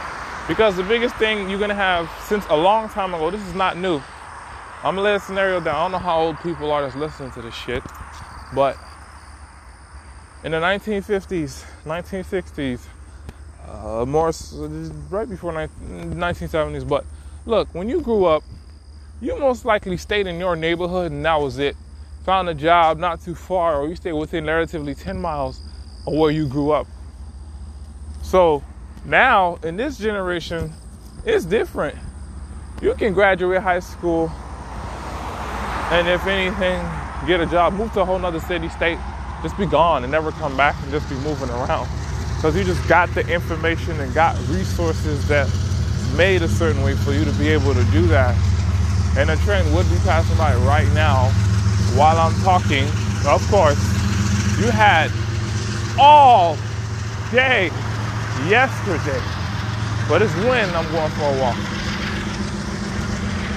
Because 0.48 0.76
the 0.76 0.84
biggest 0.84 1.16
thing 1.16 1.50
you're 1.50 1.60
gonna 1.60 1.76
have 1.76 2.10
since 2.28 2.44
a 2.50 2.58
long 2.58 2.90
time 2.90 3.14
ago, 3.14 3.30
this 3.30 3.42
is 3.42 3.54
not 3.54 3.78
new. 3.78 4.02
I'm 4.84 4.96
gonna 4.96 5.02
lay 5.02 5.16
a 5.16 5.20
scenario 5.20 5.60
down. 5.60 5.76
I 5.76 5.84
don't 5.84 5.92
know 5.92 6.00
how 6.00 6.20
old 6.20 6.40
people 6.40 6.72
are 6.72 6.82
that's 6.82 6.96
listening 6.96 7.32
to 7.34 7.42
this 7.44 7.54
shit, 7.54 7.84
but 8.56 8.78
in 10.44 10.54
the 10.54 10.58
1950s, 10.58 11.64
1960s, 11.86 12.82
uh, 13.68 14.06
more 14.08 14.32
right 15.12 15.30
before 15.30 15.54
1970s. 15.54 16.88
But 16.88 17.06
look, 17.46 17.74
when 17.76 17.88
you 17.88 18.02
grew 18.02 18.26
up, 18.26 18.44
you 19.22 19.40
most 19.40 19.66
likely 19.66 19.98
stayed 19.98 20.26
in 20.26 20.40
your 20.40 20.56
neighborhood 20.56 21.12
and 21.12 21.24
that 21.24 21.40
was 21.40 21.60
it. 21.60 21.76
Found 22.26 22.50
a 22.50 22.54
job 22.54 22.98
not 22.98 23.22
too 23.22 23.36
far, 23.36 23.80
or 23.80 23.88
you 23.88 23.96
stayed 23.96 24.14
within 24.14 24.46
relatively 24.46 24.94
10 24.94 25.20
miles 25.20 25.60
of 26.06 26.14
where 26.14 26.32
you 26.32 26.48
grew 26.48 26.72
up. 26.72 26.88
So 28.24 28.64
now 29.06 29.60
in 29.64 29.78
this 29.78 29.98
generation, 29.98 30.74
it's 31.26 31.46
different. 31.46 31.98
You 32.82 32.96
can 32.96 33.14
graduate 33.14 33.62
high 33.62 33.80
school 33.80 34.32
and 35.92 36.08
if 36.08 36.26
anything, 36.26 36.84
get 37.28 37.42
a 37.42 37.46
job, 37.46 37.74
move 37.74 37.94
to 37.94 38.02
a 38.02 38.06
whole 38.06 38.18
nother 38.18 38.40
city, 38.40 38.70
state, 38.70 38.98
just 39.44 39.58
be 39.58 39.66
gone 39.66 40.04
and 40.04 40.12
never 40.12 40.32
come 40.32 40.56
back 40.58 40.76
and 40.82 40.92
just 40.92 41.08
be 41.10 41.16
moving 41.16 41.50
around 41.50 41.88
because 42.38 42.56
you 42.56 42.64
just 42.64 42.88
got 42.88 43.08
the 43.14 43.28
information 43.28 44.00
and 44.00 44.12
got 44.16 44.36
resources 44.48 45.28
that 45.28 45.48
made 46.18 46.42
a 46.42 46.48
certain 46.48 46.82
way 46.82 46.96
for 46.96 47.14
you 47.14 47.24
to 47.24 47.32
be 47.34 47.50
able 47.50 47.74
to 47.74 47.84
do 47.92 48.08
that. 48.08 48.36
And 49.18 49.30
a 49.30 49.38
train 49.38 49.72
would 49.74 49.90
be 49.90 49.98
passing 49.98 50.38
by 50.38 50.56
right 50.56 50.92
now 50.94 51.30
while 51.96 52.18
I'm 52.18 52.34
talking. 52.42 52.86
Of 53.26 53.46
course, 53.50 53.78
you 54.60 54.72
had 54.72 55.12
all 56.00 56.56
day 57.32 57.68
yesterday, 58.48 59.22
but 60.08 60.22
it's 60.22 60.34
when 60.46 60.70
I'm 60.76 60.90
going 60.92 61.12
for 61.12 61.24
a 61.24 61.40
walk. 61.40 61.58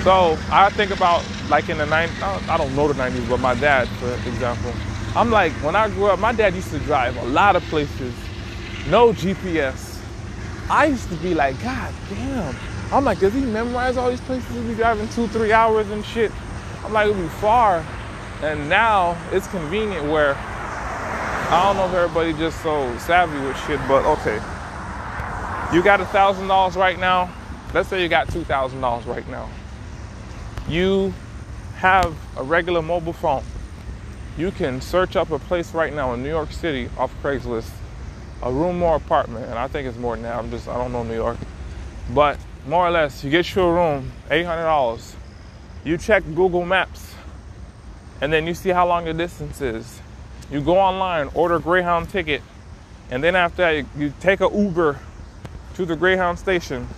So 0.03 0.39
I 0.51 0.71
think 0.71 0.91
about 0.91 1.25
like 1.49 1.69
in 1.69 1.79
the 1.79 1.87
90s, 1.87 2.49
I 2.49 2.57
don't 2.57 2.75
know 2.75 2.89
the 2.89 2.95
90s, 2.95 3.29
but 3.29 3.41
my 3.41 3.55
dad, 3.55 3.89
for 4.01 4.13
example, 4.29 4.73
I'm 5.17 5.31
like, 5.31 5.53
when 5.63 5.77
I 5.77 5.89
grew 5.89 6.07
up, 6.07 6.19
my 6.19 6.33
dad 6.33 6.55
used 6.55 6.71
to 6.71 6.79
drive 6.81 7.17
a 7.17 7.25
lot 7.27 7.57
of 7.57 7.63
places 7.65 8.15
no 8.89 9.13
GPS. 9.13 9.99
I 10.69 10.87
used 10.87 11.09
to 11.09 11.17
be 11.17 11.35
like, 11.35 11.61
God 11.63 11.95
damn. 12.11 12.55
I'm 12.93 13.05
like, 13.05 13.19
does 13.19 13.35
he 13.35 13.41
memorize 13.41 13.97
all 13.97 14.11
these 14.11 14.21
places? 14.21 14.49
He'll 14.55 14.67
be 14.67 14.75
driving 14.75 15.09
two, 15.09 15.27
three 15.29 15.53
hours 15.53 15.91
and 15.91 16.05
shit. 16.05 16.31
I'm 16.85 16.93
like, 16.93 17.09
it'll 17.09 17.23
be 17.23 17.29
far. 17.29 17.85
And 18.43 18.69
now 18.69 19.17
it's 19.33 19.47
convenient 19.49 20.05
where 20.07 20.35
I 20.37 21.63
don't 21.65 21.77
know 21.77 21.87
if 21.87 21.95
everybody 21.95 22.33
just 22.33 22.63
so 22.63 22.97
savvy 22.99 23.39
with 23.47 23.57
shit, 23.67 23.81
but 23.89 24.05
okay. 24.05 24.41
You 25.75 25.83
got 25.83 26.01
a 26.01 26.07
thousand 26.07 26.49
dollars 26.49 26.77
right 26.77 26.99
now. 26.99 27.33
Let's 27.73 27.89
say 27.89 28.03
you 28.03 28.09
got 28.09 28.29
two 28.29 28.45
thousand 28.45 28.81
dollars 28.81 29.07
right 29.07 29.29
now. 29.29 29.49
You 30.69 31.13
have 31.77 32.17
a 32.37 32.43
regular 32.43 32.83
mobile 32.83 33.13
phone. 33.13 33.43
You 34.37 34.51
can 34.51 34.81
search 34.81 35.17
up 35.17 35.31
a 35.31 35.39
place 35.39 35.75
right 35.75 35.93
now 35.93 36.13
in 36.15 36.23
New 36.23 36.29
York 36.29 36.53
City 36.53 36.89
off 36.99 37.13
Craigslist 37.23 37.71
a 38.43 38.53
room 38.53 38.83
or 38.83 38.97
apartment, 38.97 39.47
and 39.47 39.59
I 39.59 39.69
think 39.69 39.89
it's 39.89 39.97
more 39.97 40.15
than 40.15 40.23
that. 40.25 40.37
I'm 40.37 40.51
just 40.51 40.69
I 40.69 40.77
don't 40.77 40.93
know 40.93 41.03
New 41.03 41.15
York, 41.15 41.39
but 42.11 42.39
more 42.67 42.87
or 42.87 42.91
less, 42.91 43.23
you 43.23 43.31
get 43.31 43.55
you 43.55 43.63
a 43.63 43.73
room, 43.73 44.13
eight 44.31 44.45
hundred 44.45 44.65
dollars. 44.65 45.17
You 45.85 45.99
check 45.99 46.25
Google 46.35 46.65
Maps, 46.65 47.15
and 48.21 48.33
then 48.33 48.47
you 48.47 48.55
see 48.55 48.71
how 48.71 48.87
long 48.87 49.05
the 49.05 49.15
distance 49.15 49.61
is. 49.61 50.01
You 50.51 50.61
go 50.61 50.79
online, 50.79 51.29
order 51.35 51.59
Greyhound 51.59 52.09
ticket, 52.09 52.43
and 53.11 53.23
then 53.23 53.37
after 53.37 53.59
that, 53.59 53.71
you, 53.73 53.87
you 53.97 54.13
take 54.21 54.41
a 54.41 54.49
Uber 54.53 54.99
to 55.75 55.85
the 55.85 55.97
Greyhound 55.97 56.39
station. 56.39 56.89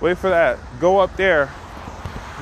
Wait 0.00 0.18
for 0.18 0.30
that. 0.30 0.58
Go 0.80 0.98
up 0.98 1.16
there. 1.16 1.50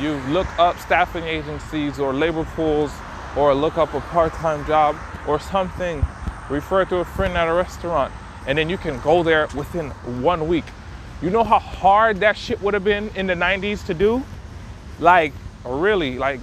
You 0.01 0.13
look 0.29 0.47
up 0.59 0.79
staffing 0.79 1.25
agencies 1.25 1.99
or 1.99 2.13
labor 2.13 2.45
pools, 2.45 2.93
or 3.37 3.55
look 3.55 3.77
up 3.79 3.95
a 3.95 4.01
part-time 4.01 4.65
job 4.67 4.97
or 5.27 5.39
something. 5.41 6.05
Refer 6.49 6.85
to 6.87 6.97
a 6.97 7.05
friend 7.05 7.37
at 7.37 7.49
a 7.49 7.53
restaurant 7.53 8.13
and 8.49 8.57
then 8.57 8.71
you 8.71 8.79
can 8.79 8.99
go 9.01 9.23
there 9.23 9.47
within 9.55 9.91
one 10.23 10.49
week. 10.49 10.65
You 11.21 11.31
know 11.31 11.43
how 11.43 11.59
hard 11.59 12.19
that 12.19 12.37
shit 12.37 12.63
would 12.63 12.75
have 12.75 12.85
been 12.85 13.11
in 13.17 13.27
the 13.27 13.35
90s 13.35 13.85
to 13.87 13.95
do? 13.95 14.23
Like, 15.01 15.33
really, 15.65 16.17
like, 16.17 16.39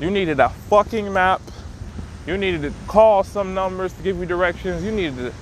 you 0.00 0.10
needed 0.10 0.40
a 0.40 0.48
fucking 0.48 1.12
map. 1.12 1.42
You 2.26 2.38
needed 2.38 2.62
to 2.62 2.72
call 2.86 3.22
some 3.22 3.52
numbers 3.52 3.92
to 3.92 4.02
give 4.02 4.18
you 4.18 4.24
directions. 4.24 4.82
You 4.82 4.92
needed 4.92 5.32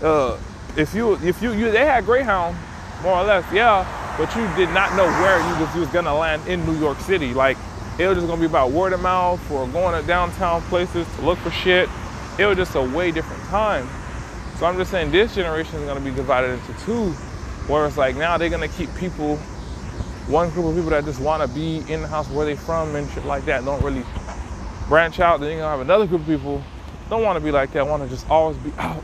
to, 0.00 0.06
uh, 0.06 0.40
if 0.76 0.94
you, 0.94 1.14
if 1.14 1.42
you, 1.42 1.52
you, 1.52 1.72
they 1.72 1.84
had 1.84 2.04
Greyhound, 2.04 2.56
more 3.02 3.14
or 3.14 3.24
less, 3.24 3.44
yeah, 3.52 4.14
but 4.16 4.34
you 4.36 4.46
did 4.54 4.72
not 4.72 4.94
know 4.94 5.06
where 5.06 5.38
you 5.38 5.64
was, 5.64 5.74
you 5.74 5.80
was 5.80 5.90
gonna 5.90 6.14
land 6.14 6.46
in 6.46 6.64
New 6.64 6.78
York 6.78 7.00
City. 7.00 7.34
Like, 7.34 7.56
it 7.98 8.06
was 8.06 8.16
just 8.16 8.28
gonna 8.28 8.40
be 8.40 8.46
about 8.46 8.70
word 8.70 8.92
of 8.92 9.00
mouth 9.00 9.40
or 9.50 9.66
going 9.68 10.00
to 10.00 10.06
downtown 10.06 10.62
places 10.62 11.06
to 11.16 11.22
look 11.22 11.38
for 11.38 11.50
shit. 11.50 11.88
It 12.38 12.46
was 12.46 12.56
just 12.56 12.76
a 12.76 12.82
way 12.82 13.10
different 13.10 13.42
time. 13.44 13.88
So 14.58 14.66
I'm 14.66 14.76
just 14.76 14.92
saying 14.92 15.10
this 15.10 15.34
generation 15.34 15.80
is 15.80 15.88
to 15.88 16.00
be 16.00 16.12
divided 16.12 16.50
into 16.50 16.84
two, 16.84 17.14
where 17.68 17.86
it's 17.86 17.96
like 17.96 18.16
now 18.16 18.36
they're 18.36 18.50
to 18.50 18.68
keep 18.68 18.92
people, 18.96 19.36
one 20.26 20.50
group 20.50 20.66
of 20.66 20.74
people 20.74 20.90
that 20.90 21.04
just 21.04 21.20
want 21.20 21.42
to 21.42 21.48
be 21.48 21.78
in 21.92 22.02
the 22.02 22.08
house 22.08 22.28
where 22.30 22.44
they 22.44 22.56
from 22.56 22.96
and 22.96 23.08
shit 23.10 23.24
like 23.24 23.44
that, 23.44 23.64
don't 23.64 23.82
really 23.82 24.04
branch 24.88 25.20
out. 25.20 25.40
Then 25.40 25.50
you're 25.52 25.60
to 25.60 25.68
have 25.68 25.80
another 25.80 26.06
group 26.06 26.22
of 26.22 26.26
people 26.26 26.62
don't 27.08 27.22
want 27.22 27.38
to 27.38 27.44
be 27.44 27.50
like 27.50 27.72
that, 27.72 27.86
want 27.86 28.02
to 28.02 28.08
just 28.08 28.28
always 28.28 28.56
be 28.58 28.72
out. 28.78 29.02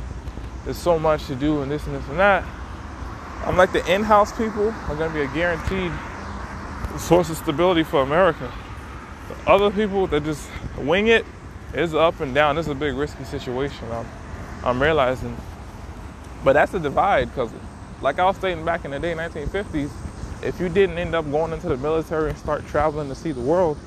There's 0.65 0.79
so 0.79 0.99
much 0.99 1.27
to 1.27 1.35
do 1.35 1.63
and 1.63 1.71
this 1.71 1.87
and 1.87 1.95
this 1.95 2.09
and 2.09 2.19
that. 2.19 2.45
I'm 3.45 3.57
like 3.57 3.73
the 3.73 3.85
in-house 3.93 4.37
people 4.37 4.71
are 4.71 4.97
to 4.97 5.11
be 5.11 5.21
a 5.21 5.29
guaranteed 5.29 5.93
source 6.99 7.29
of 7.29 7.37
stability 7.37 7.83
for 7.83 8.03
America. 8.03 8.51
The 9.29 9.51
other 9.51 9.71
people 9.71 10.07
that 10.09 10.25
just 10.25 10.49
wing 10.79 11.09
it 11.09 11.27
is 11.75 11.95
up 11.95 12.21
and 12.21 12.35
down. 12.35 12.57
This 12.57 12.67
is 12.67 12.73
a 12.73 12.75
big 12.75 12.95
risky 12.95 13.25
situation. 13.25 13.91
I'm, 13.91 14.07
I'm 14.65 14.81
realizing. 14.81 15.37
But 16.43 16.55
that's 16.55 16.73
the 16.73 16.79
divide 16.79 17.29
because, 17.29 17.51
like 18.05 18.19
I 18.19 18.27
was 18.27 18.37
stating 18.37 18.67
back 18.67 18.85
in 18.85 18.91
the 18.91 19.01
day, 19.01 19.15
1950s, 19.15 19.91
if 20.43 20.61
you 20.61 20.69
didn't 20.69 20.99
end 20.99 21.15
up 21.15 21.29
going 21.31 21.55
into 21.55 21.71
the 21.71 21.79
military 21.79 22.29
and 22.29 22.39
start 22.39 22.67
traveling 22.67 23.09
to 23.09 23.15
see 23.15 23.33
the 23.33 23.41
world, 23.41 23.79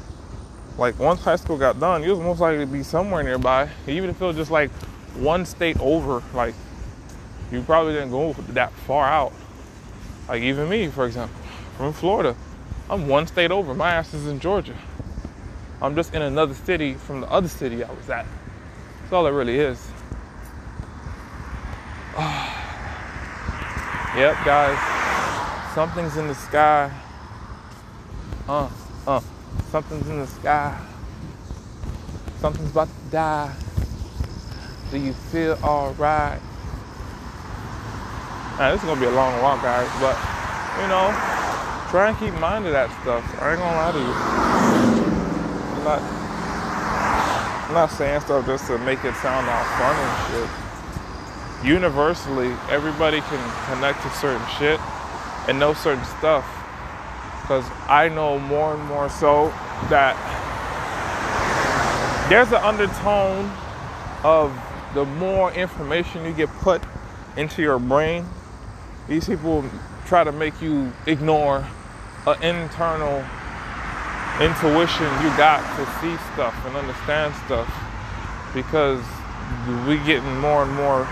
like 0.79 0.97
once 0.97 1.21
high 1.21 1.35
school 1.35 1.55
got 1.55 1.79
done, 1.79 2.01
you 2.03 2.09
was 2.09 2.19
most 2.19 2.39
likely 2.39 2.65
to 2.65 2.71
be 2.71 2.81
somewhere 2.81 3.21
nearby, 3.21 3.69
even 3.85 4.09
if 4.09 4.19
it 4.19 4.25
was 4.25 4.35
just 4.35 4.49
like 4.49 4.71
one 5.19 5.45
state 5.45 5.79
over. 5.79 6.23
Like 6.33 6.55
you 7.51 7.61
probably 7.61 7.93
didn't 7.93 8.09
go 8.09 8.33
that 8.49 8.73
far 8.73 9.07
out. 9.07 9.33
Like 10.27 10.41
even 10.41 10.67
me, 10.67 10.87
for 10.87 11.05
example, 11.05 11.39
from 11.77 11.93
Florida, 11.93 12.35
I'm 12.89 13.07
one 13.07 13.27
state 13.27 13.51
over. 13.51 13.75
My 13.75 13.91
ass 13.91 14.15
is 14.15 14.25
in 14.25 14.39
Georgia. 14.39 14.75
I'm 15.79 15.93
just 15.93 16.15
in 16.15 16.23
another 16.23 16.55
city 16.55 16.95
from 16.95 17.21
the 17.21 17.29
other 17.29 17.47
city 17.47 17.83
I 17.83 17.91
was 17.91 18.09
at. 18.09 18.25
That's 19.01 19.13
all 19.13 19.27
it 19.27 19.31
really 19.31 19.59
is. 19.59 19.91
Yep, 24.17 24.35
guys. 24.43 24.77
Something's 25.75 26.17
in 26.17 26.27
the 26.27 26.35
sky. 26.35 26.91
Uh, 28.49 28.69
uh. 29.05 29.21
Something's 29.69 30.09
in 30.09 30.19
the 30.19 30.27
sky. 30.27 30.79
Something's 32.39 32.71
about 32.71 32.87
to 32.87 33.11
die. 33.11 33.55
Do 34.89 34.97
you 34.97 35.13
feel 35.13 35.57
alright? 35.63 36.41
This 38.57 38.81
is 38.81 38.85
gonna 38.87 38.99
be 38.99 39.05
a 39.05 39.11
long 39.11 39.39
walk, 39.41 39.61
guys, 39.61 39.87
but 40.01 40.17
you 40.81 40.87
know, 40.87 41.13
try 41.91 42.09
and 42.09 42.17
keep 42.17 42.33
mind 42.39 42.65
of 42.65 42.71
that 42.71 42.89
stuff. 43.01 43.23
I 43.39 43.51
ain't 43.51 43.59
gonna 43.59 43.77
lie 43.77 43.91
to 43.91 43.99
you. 43.99 44.13
I'm 45.77 45.83
not, 45.83 46.01
I'm 47.67 47.73
not 47.73 47.91
saying 47.91 48.21
stuff 48.21 48.45
just 48.47 48.65
to 48.67 48.79
make 48.79 49.03
it 49.05 49.13
sound 49.15 49.47
all 49.47 49.63
fun 49.77 49.95
and 49.95 50.49
shit. 50.49 50.66
Universally, 51.63 52.53
everybody 52.69 53.21
can 53.21 53.73
connect 53.73 54.01
to 54.03 54.09
certain 54.11 54.45
shit 54.59 54.79
and 55.47 55.59
know 55.59 55.73
certain 55.73 56.05
stuff. 56.05 56.45
Because 57.41 57.65
I 57.87 58.09
know 58.09 58.37
more 58.37 58.73
and 58.73 58.83
more 58.85 59.09
so 59.09 59.47
that 59.89 60.15
there's 62.29 62.49
an 62.49 62.55
undertone 62.55 63.51
of 64.23 64.53
the 64.93 65.05
more 65.05 65.51
information 65.53 66.25
you 66.25 66.33
get 66.33 66.49
put 66.59 66.81
into 67.37 67.61
your 67.61 67.79
brain, 67.79 68.25
these 69.07 69.27
people 69.27 69.63
try 70.05 70.23
to 70.23 70.31
make 70.31 70.61
you 70.61 70.91
ignore 71.05 71.65
an 72.27 72.43
internal 72.43 73.23
intuition 74.41 75.05
you 75.23 75.29
got 75.35 75.61
to 75.77 75.85
see 75.99 76.15
stuff 76.33 76.53
and 76.67 76.75
understand 76.75 77.33
stuff 77.45 77.67
because 78.53 79.01
we 79.87 79.97
getting 80.05 80.37
more 80.39 80.63
and 80.63 80.73
more 80.75 81.07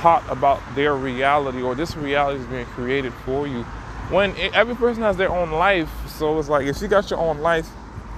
taught 0.00 0.24
about 0.30 0.62
their 0.74 0.94
reality 0.94 1.60
or 1.60 1.74
this 1.74 1.94
reality 1.96 2.40
is 2.40 2.46
being 2.46 2.66
created 2.66 3.12
for 3.24 3.46
you. 3.46 3.62
When 4.10 4.34
it, 4.36 4.54
every 4.54 4.74
person 4.74 5.02
has 5.02 5.16
their 5.16 5.30
own 5.30 5.50
life 5.50 5.90
so 6.08 6.38
it's 6.38 6.48
like 6.48 6.66
if 6.66 6.80
you 6.80 6.88
got 6.88 7.10
your 7.10 7.18
own 7.18 7.38
life 7.40 7.68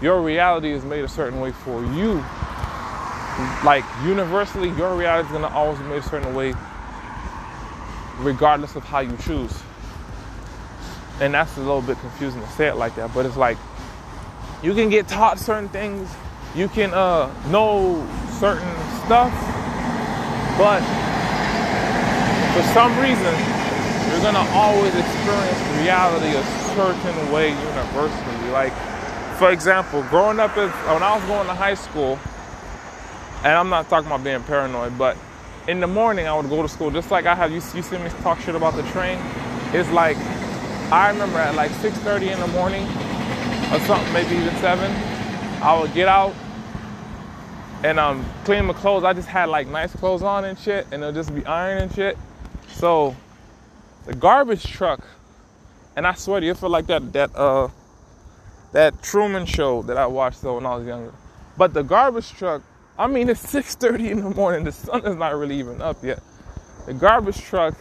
your 0.01 0.21
reality 0.21 0.71
is 0.71 0.85
made 0.85 1.05
a 1.05 1.09
certain 1.09 1.41
way 1.41 1.53
for 1.53 1.85
you. 1.95 2.25
Like 3.65 3.85
universally 4.05 4.71
your 4.71 4.97
reality 4.97 5.29
is 5.35 5.41
to 5.41 5.49
always 5.49 5.79
be 5.79 5.85
made 5.87 5.99
a 5.99 6.03
certain 6.03 6.35
way 6.35 6.55
regardless 8.19 8.77
of 8.77 8.85
how 8.85 9.01
you 9.01 9.17
choose. 9.19 9.53
And 11.21 11.35
that's 11.35 11.57
a 11.57 11.61
little 11.61 11.83
bit 11.83 11.99
confusing 11.99 12.41
to 12.41 12.49
say 12.51 12.69
it 12.69 12.77
like 12.77 12.95
that 12.95 13.13
but 13.13 13.27
it's 13.27 13.37
like 13.37 13.59
you 14.63 14.75
can 14.75 14.89
get 14.89 15.09
taught 15.09 15.39
certain 15.39 15.69
things 15.69 16.09
you 16.55 16.69
can 16.69 16.95
uh, 16.95 17.33
know 17.49 18.07
certain 18.39 18.75
stuff 19.05 19.33
but 20.59 21.12
for 22.53 22.63
some 22.75 22.93
reason 22.99 23.35
you're 24.11 24.23
gonna 24.23 24.47
always 24.53 24.95
experience 24.95 25.61
reality 25.81 26.37
a 26.37 26.45
certain 26.75 27.33
way 27.33 27.51
universally 27.51 28.51
like 28.51 28.73
for 29.39 29.51
example 29.51 30.03
growing 30.05 30.39
up 30.39 30.57
when 30.57 30.69
i 31.03 31.17
was 31.17 31.25
going 31.25 31.47
to 31.47 31.55
high 31.55 31.75
school 31.75 32.19
and 33.45 33.55
i'm 33.55 33.69
not 33.69 33.89
talking 33.89 34.07
about 34.07 34.23
being 34.23 34.43
paranoid 34.45 34.97
but 34.97 35.17
in 35.69 35.81
the 35.81 35.87
morning 35.87 36.27
I 36.27 36.37
would 36.37 36.49
go 36.49 36.63
to 36.63 36.69
school 36.69 36.91
just 36.91 37.11
like 37.11 37.27
I 37.27 37.35
have 37.35 37.51
you, 37.51 37.57
you 37.57 37.83
see 37.83 37.99
me 37.99 38.09
talk 38.23 38.41
shit 38.41 38.55
about 38.55 38.75
the 38.75 38.83
train. 38.91 39.19
It's 39.73 39.91
like 39.91 40.17
I 40.91 41.09
remember 41.11 41.39
at 41.39 41.55
like 41.55 41.71
6:30 41.73 42.33
in 42.33 42.41
the 42.41 42.49
morning 42.49 42.85
or 43.73 43.79
something, 43.87 44.13
maybe 44.13 44.37
even 44.37 44.55
seven. 44.57 44.91
I 45.63 45.79
would 45.79 45.95
get 45.95 46.09
out 46.09 46.35
and 47.85 47.99
um 47.99 48.25
clean 48.45 48.67
my 48.67 48.75
clothes. 48.75 49.05
I 49.05 49.13
just 49.13 49.29
had 49.29 49.49
like 49.49 49.69
nice 49.69 49.95
clothes 49.95 50.23
on 50.23 50.45
and 50.45 50.59
shit, 50.59 50.87
and 50.91 51.03
it'll 51.03 51.13
just 51.13 51.35
be 51.35 51.45
iron 51.47 51.83
and 51.83 51.95
shit. 51.95 52.19
So 52.73 53.17
the 54.07 54.15
garbage 54.15 54.65
truck, 54.65 55.07
and 55.97 56.07
I 56.07 56.15
swear 56.15 56.41
to 56.41 56.47
you, 56.47 56.53
it 56.53 56.59
felt 56.59 56.73
like 56.73 56.87
that 56.87 57.13
that 57.13 57.35
uh 57.37 57.69
that 58.73 59.03
Truman 59.03 59.47
show 59.47 59.83
that 59.83 59.97
I 59.97 60.07
watched 60.07 60.43
though 60.43 60.57
when 60.57 60.67
I 60.67 60.77
was 60.77 60.87
younger. 60.87 61.13
But 61.57 61.75
the 61.75 61.83
garbage 61.83 62.33
truck 62.33 62.63
I 62.99 63.07
mean, 63.07 63.31
it's 63.31 63.43
6:30 63.53 64.11
in 64.11 64.23
the 64.23 64.31
morning. 64.31 64.65
The 64.65 64.73
sun 64.73 65.05
is 65.07 65.17
not 65.17 65.35
really 65.37 65.59
even 65.59 65.81
up 65.81 66.05
yet. 66.05 66.21
The 66.87 66.95
garbage 66.95 67.41
truck 67.41 67.75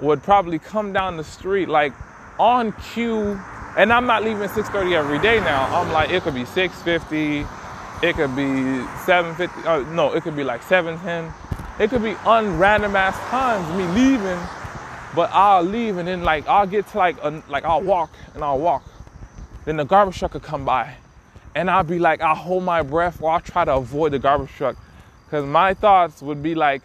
would 0.00 0.22
probably 0.22 0.58
come 0.58 0.92
down 0.92 1.16
the 1.16 1.24
street 1.24 1.68
like 1.68 1.92
on 2.38 2.72
cue, 2.94 3.38
and 3.76 3.92
I'm 3.92 4.06
not 4.06 4.22
leaving 4.22 4.48
6:30 4.48 4.94
every 4.94 5.18
day 5.18 5.40
now. 5.40 5.64
I'm 5.76 5.92
like, 5.92 6.10
it 6.10 6.22
could 6.22 6.34
be 6.34 6.44
6:50, 6.44 7.46
it 8.02 8.16
could 8.16 8.34
be 8.36 8.84
7:50. 9.04 9.66
Uh, 9.66 9.80
no, 9.92 10.14
it 10.14 10.22
could 10.22 10.36
be 10.36 10.44
like 10.44 10.62
7:10. 10.62 11.32
It 11.80 11.88
could 11.88 12.02
be 12.02 12.12
unrandom 12.12 12.94
ass 12.94 13.18
times 13.30 13.66
me 13.74 13.86
leaving, 13.98 14.38
but 15.14 15.30
I'll 15.32 15.62
leave 15.62 15.96
and 15.96 16.06
then 16.06 16.22
like 16.22 16.46
I'll 16.46 16.66
get 16.66 16.86
to 16.88 16.98
like 16.98 17.16
a, 17.22 17.42
like 17.48 17.64
I'll 17.64 17.80
walk 17.80 18.12
and 18.34 18.44
I'll 18.44 18.58
walk. 18.58 18.84
Then 19.64 19.78
the 19.78 19.84
garbage 19.84 20.18
truck 20.18 20.32
could 20.32 20.42
come 20.42 20.66
by 20.66 20.96
and 21.54 21.70
I'll 21.70 21.82
be 21.82 21.98
like, 21.98 22.20
I'll 22.20 22.34
hold 22.34 22.64
my 22.64 22.82
breath 22.82 23.18
while 23.18 23.32
I'll 23.32 23.40
try 23.40 23.64
to 23.64 23.76
avoid 23.76 24.12
the 24.12 24.18
garbage 24.18 24.50
truck. 24.50 24.76
Because 25.24 25.46
my 25.46 25.72
thoughts 25.72 26.20
would 26.20 26.42
be 26.42 26.54
like, 26.54 26.82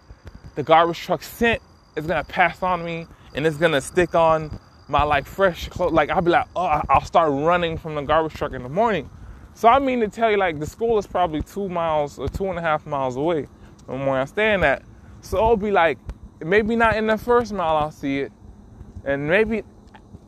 the 0.55 0.63
garbage 0.63 0.99
truck 0.99 1.23
scent 1.23 1.61
is 1.97 2.07
gonna 2.07 2.23
pass 2.23 2.63
on 2.63 2.85
me 2.85 3.05
and 3.33 3.45
it's 3.45 3.57
gonna 3.57 3.81
stick 3.81 4.15
on 4.15 4.57
my 4.87 5.03
like 5.03 5.25
fresh 5.25 5.67
clothes. 5.67 5.91
Like 5.91 6.09
I'll 6.09 6.21
be 6.21 6.31
like, 6.31 6.47
oh, 6.55 6.81
I'll 6.87 7.03
start 7.03 7.33
running 7.33 7.77
from 7.77 7.95
the 7.95 8.01
garbage 8.01 8.35
truck 8.35 8.53
in 8.53 8.63
the 8.63 8.69
morning. 8.69 9.09
So 9.55 9.67
I 9.67 9.79
mean 9.79 9.99
to 9.99 10.07
tell 10.07 10.31
you, 10.31 10.37
like 10.37 10.57
the 10.57 10.65
school 10.65 10.97
is 10.97 11.05
probably 11.05 11.41
two 11.41 11.67
miles 11.67 12.17
or 12.17 12.29
two 12.29 12.45
and 12.45 12.57
a 12.57 12.61
half 12.61 12.85
miles 12.85 13.17
away 13.17 13.47
from 13.85 14.05
where 14.05 14.19
I'm 14.19 14.27
staying 14.27 14.63
at. 14.63 14.83
So 15.21 15.37
it'll 15.37 15.57
be 15.57 15.71
like, 15.71 15.97
maybe 16.43 16.75
not 16.75 16.97
in 16.97 17.07
the 17.07 17.17
first 17.17 17.53
mile 17.53 17.77
I'll 17.77 17.91
see 17.91 18.19
it, 18.19 18.31
and 19.03 19.27
maybe 19.27 19.63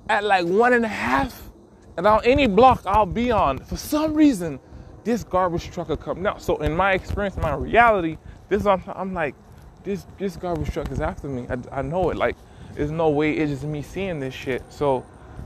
at 0.10 0.24
like 0.24 0.46
one 0.46 0.74
and 0.74 0.86
a 0.86 0.90
half 0.90 1.50
and 1.98 2.06
on 2.06 2.22
any 2.24 2.48
block 2.48 2.84
I'll 2.86 3.06
be 3.06 3.32
on, 3.32 3.58
for 3.60 3.76
some 3.76 4.14
reason, 4.14 4.60
this 5.04 5.24
garbage 5.24 5.72
truck 5.72 5.90
will 5.90 5.98
come. 5.98 6.22
Now, 6.22 6.38
so 6.38 6.58
in 6.58 6.76
my 6.76 6.94
experience, 6.94 7.38
my 7.38 7.56
reality, 7.56 8.18
this 8.50 8.66
I'm, 8.66 8.84
I'm 8.88 9.14
like, 9.14 9.36
this 9.84 10.06
this 10.18 10.36
garbage 10.36 10.70
truck 10.72 10.92
is 10.92 11.00
after 11.00 11.28
me. 11.28 11.48
I, 11.50 11.80
I 11.80 11.82
know 11.82 12.10
it. 12.10 12.18
Like, 12.18 12.36
there's 12.74 12.92
no 12.92 13.10
way 13.10 13.32
it's 13.34 13.52
just 13.52 13.64
me 13.64 13.82
seeing 13.82 14.20
this 14.20 14.34
shit. 14.34 14.62
So, 14.70 15.06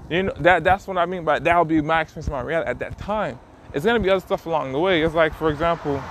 you 0.09 0.23
know, 0.23 0.33
that 0.39 0.63
that's 0.63 0.87
what 0.87 0.97
I 0.97 1.05
mean 1.05 1.23
by 1.23 1.39
that'll 1.39 1.65
be 1.65 1.79
my 1.81 2.01
experience, 2.01 2.29
my 2.29 2.41
reality 2.41 2.69
at 2.69 2.79
that 2.79 2.97
time. 2.97 3.39
It's 3.73 3.85
gonna 3.85 3.99
be 3.99 4.09
other 4.09 4.19
stuff 4.19 4.45
along 4.45 4.73
the 4.73 4.79
way. 4.79 5.03
It's 5.03 5.15
like, 5.15 5.33
for 5.33 5.49
example, 5.49 6.01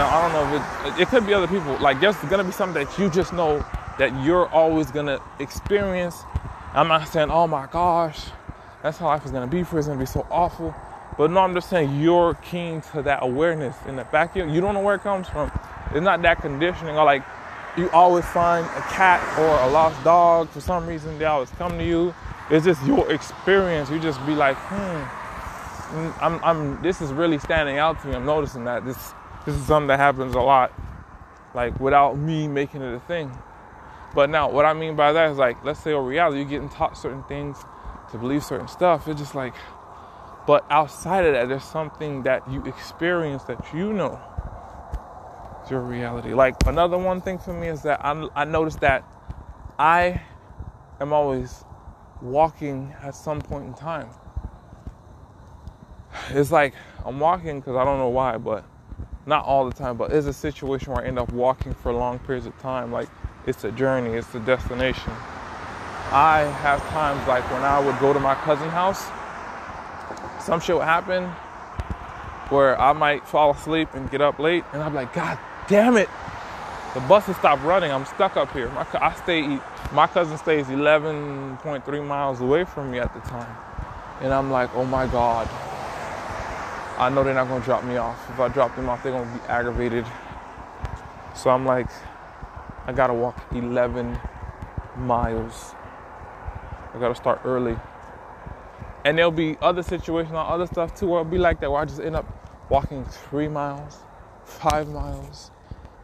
I 0.00 0.22
don't 0.22 0.32
know 0.32 0.56
if 0.56 0.98
it, 0.98 1.02
it 1.02 1.08
could 1.08 1.26
be 1.26 1.34
other 1.34 1.48
people. 1.48 1.76
Like, 1.78 2.00
there's 2.00 2.16
gonna 2.16 2.44
be 2.44 2.52
something 2.52 2.84
that 2.84 2.98
you 2.98 3.10
just 3.10 3.32
know 3.32 3.64
that 3.98 4.24
you're 4.24 4.48
always 4.48 4.90
gonna 4.90 5.20
experience. 5.38 6.16
I'm 6.74 6.88
not 6.88 7.08
saying, 7.08 7.30
oh 7.30 7.46
my 7.46 7.66
gosh, 7.66 8.26
that's 8.82 8.98
how 8.98 9.06
life 9.06 9.24
is 9.24 9.30
gonna 9.30 9.46
be 9.46 9.62
for 9.62 9.76
you. 9.76 9.78
It's 9.80 9.88
gonna 9.88 10.00
be 10.00 10.06
so 10.06 10.26
awful. 10.30 10.74
But 11.18 11.30
no, 11.30 11.40
I'm 11.40 11.54
just 11.54 11.68
saying 11.68 12.00
you're 12.00 12.34
keen 12.34 12.80
to 12.92 13.02
that 13.02 13.22
awareness 13.22 13.76
in 13.86 13.96
the 13.96 14.04
back 14.04 14.34
you. 14.34 14.48
You 14.48 14.60
don't 14.60 14.74
know 14.74 14.80
where 14.80 14.94
it 14.94 15.02
comes 15.02 15.28
from. 15.28 15.50
It's 15.90 16.00
not 16.00 16.22
that 16.22 16.40
conditioning 16.40 16.96
or 16.96 17.04
like 17.04 17.22
you 17.76 17.90
always 17.90 18.24
find 18.26 18.64
a 18.64 18.80
cat 18.82 19.20
or 19.38 19.68
a 19.68 19.70
lost 19.70 20.02
dog 20.04 20.48
for 20.50 20.60
some 20.60 20.86
reason 20.86 21.18
they 21.18 21.24
always 21.26 21.50
come 21.50 21.78
to 21.78 21.84
you. 21.84 22.14
It's 22.50 22.64
just 22.64 22.82
your 22.84 23.10
experience. 23.12 23.90
You 23.90 23.98
just 23.98 24.24
be 24.26 24.34
like, 24.34 24.56
hmm, 24.56 25.96
mm, 25.96 26.14
I'm, 26.20 26.42
I'm, 26.44 26.82
this 26.82 27.00
is 27.00 27.12
really 27.12 27.38
standing 27.38 27.78
out 27.78 28.00
to 28.02 28.08
me. 28.08 28.14
I'm 28.14 28.26
noticing 28.26 28.64
that 28.64 28.84
this, 28.84 29.14
this 29.44 29.54
is 29.54 29.66
something 29.66 29.88
that 29.88 29.98
happens 29.98 30.34
a 30.34 30.40
lot, 30.40 30.72
like 31.54 31.78
without 31.80 32.16
me 32.16 32.48
making 32.48 32.82
it 32.82 32.94
a 32.94 33.00
thing. 33.00 33.30
But 34.14 34.30
now, 34.30 34.50
what 34.50 34.64
I 34.64 34.74
mean 34.74 34.94
by 34.94 35.12
that 35.12 35.30
is 35.30 35.38
like, 35.38 35.64
let's 35.64 35.80
say, 35.80 35.94
in 35.94 36.04
reality, 36.04 36.40
you're 36.40 36.48
getting 36.48 36.68
taught 36.68 36.96
certain 36.96 37.22
things 37.24 37.56
to 38.10 38.18
believe 38.18 38.44
certain 38.44 38.68
stuff. 38.68 39.08
It's 39.08 39.18
just 39.18 39.34
like, 39.34 39.54
but 40.46 40.64
outside 40.70 41.24
of 41.24 41.32
that, 41.32 41.48
there's 41.48 41.64
something 41.64 42.24
that 42.24 42.48
you 42.50 42.64
experience 42.64 43.44
that 43.44 43.72
you 43.72 43.92
know 43.92 44.20
is 45.64 45.70
your 45.70 45.80
reality. 45.80 46.34
Like 46.34 46.54
another 46.66 46.98
one 46.98 47.20
thing 47.20 47.38
for 47.38 47.52
me 47.52 47.68
is 47.68 47.82
that 47.82 48.04
I, 48.04 48.28
I 48.34 48.44
noticed 48.44 48.80
that 48.80 49.04
I 49.78 50.20
am 51.00 51.12
always 51.12 51.64
walking 52.20 52.94
at 53.02 53.14
some 53.14 53.40
point 53.40 53.66
in 53.66 53.74
time. 53.74 54.08
It's 56.30 56.52
like 56.52 56.74
I'm 57.04 57.18
walking 57.18 57.60
because 57.60 57.76
I 57.76 57.84
don't 57.84 57.98
know 57.98 58.10
why, 58.10 58.36
but 58.36 58.64
not 59.26 59.44
all 59.44 59.68
the 59.68 59.74
time, 59.74 59.96
but 59.96 60.12
it's 60.12 60.26
a 60.26 60.32
situation 60.32 60.92
where 60.92 61.04
I 61.04 61.06
end 61.06 61.18
up 61.18 61.32
walking 61.32 61.74
for 61.74 61.92
long 61.92 62.18
periods 62.20 62.46
of 62.46 62.58
time. 62.60 62.92
Like 62.92 63.08
it's 63.46 63.64
a 63.64 63.72
journey, 63.72 64.16
it's 64.16 64.34
a 64.34 64.40
destination. 64.40 65.12
I 66.10 66.40
have 66.60 66.86
times 66.88 67.26
like 67.26 67.48
when 67.50 67.62
I 67.62 67.78
would 67.78 67.98
go 67.98 68.12
to 68.12 68.20
my 68.20 68.34
cousin's 68.34 68.72
house, 68.72 69.06
some 70.44 70.60
shit 70.60 70.76
would 70.76 70.84
happen 70.84 71.24
where 72.50 72.78
I 72.78 72.92
might 72.92 73.26
fall 73.26 73.52
asleep 73.52 73.88
and 73.94 74.10
get 74.10 74.20
up 74.20 74.38
late, 74.38 74.64
and 74.72 74.82
I'm 74.82 74.94
like, 74.94 75.14
God 75.14 75.38
damn 75.68 75.96
it, 75.96 76.08
the 76.92 77.00
bus 77.00 77.24
has 77.26 77.36
stopped 77.36 77.62
running. 77.62 77.90
I'm 77.90 78.04
stuck 78.04 78.36
up 78.36 78.52
here. 78.52 78.68
My, 78.70 78.86
I 79.00 79.14
stay, 79.14 79.58
my 79.92 80.06
cousin 80.06 80.36
stays 80.36 80.66
11.3 80.66 82.06
miles 82.06 82.40
away 82.42 82.64
from 82.64 82.90
me 82.90 82.98
at 82.98 83.14
the 83.14 83.20
time, 83.20 83.56
and 84.20 84.34
I'm 84.34 84.50
like, 84.50 84.74
oh 84.74 84.84
my 84.84 85.06
God, 85.06 85.48
I 86.98 87.08
know 87.08 87.24
they're 87.24 87.34
not 87.34 87.48
gonna 87.48 87.64
drop 87.64 87.84
me 87.84 87.96
off. 87.96 88.30
If 88.30 88.40
I 88.40 88.48
drop 88.48 88.74
them 88.76 88.88
off, 88.88 89.02
they're 89.02 89.12
gonna 89.12 89.38
be 89.38 89.48
aggravated. 89.48 90.06
So 91.34 91.50
I'm 91.50 91.66
like, 91.66 91.88
I 92.86 92.92
gotta 92.92 93.14
walk 93.14 93.42
11 93.52 94.18
miles 94.96 95.74
I 96.94 96.98
gotta 96.98 97.14
start 97.14 97.40
early. 97.44 97.76
And 99.04 99.16
there'll 99.16 99.30
be 99.30 99.56
other 99.62 99.82
situations, 99.82 100.34
other 100.36 100.66
stuff 100.66 100.94
too, 100.94 101.06
where 101.06 101.20
it'll 101.20 101.30
be 101.30 101.38
like 101.38 101.60
that, 101.60 101.70
where 101.70 101.80
I 101.80 101.84
just 101.86 102.00
end 102.00 102.14
up 102.14 102.26
walking 102.68 103.04
three 103.04 103.48
miles, 103.48 103.98
five 104.44 104.88
miles. 104.88 105.50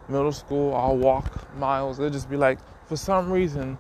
Middle 0.09 0.33
school, 0.33 0.74
I'll 0.74 0.96
walk 0.96 1.55
miles. 1.57 1.98
It'll 1.98 2.11
just 2.11 2.31
be 2.31 2.38
like, 2.38 2.59
for 2.87 2.96
some 2.96 3.31
reason, 3.31 3.77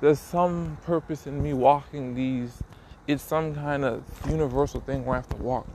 there's 0.00 0.18
some 0.18 0.78
purpose 0.84 1.26
in 1.26 1.42
me 1.42 1.52
walking 1.52 2.14
these. 2.14 2.62
It's 3.06 3.22
some 3.22 3.54
kind 3.54 3.84
of 3.84 4.02
universal 4.26 4.80
thing 4.80 5.04
where 5.04 5.16
I 5.16 5.18
have 5.18 5.28
to 5.28 5.36
walk 5.36 5.66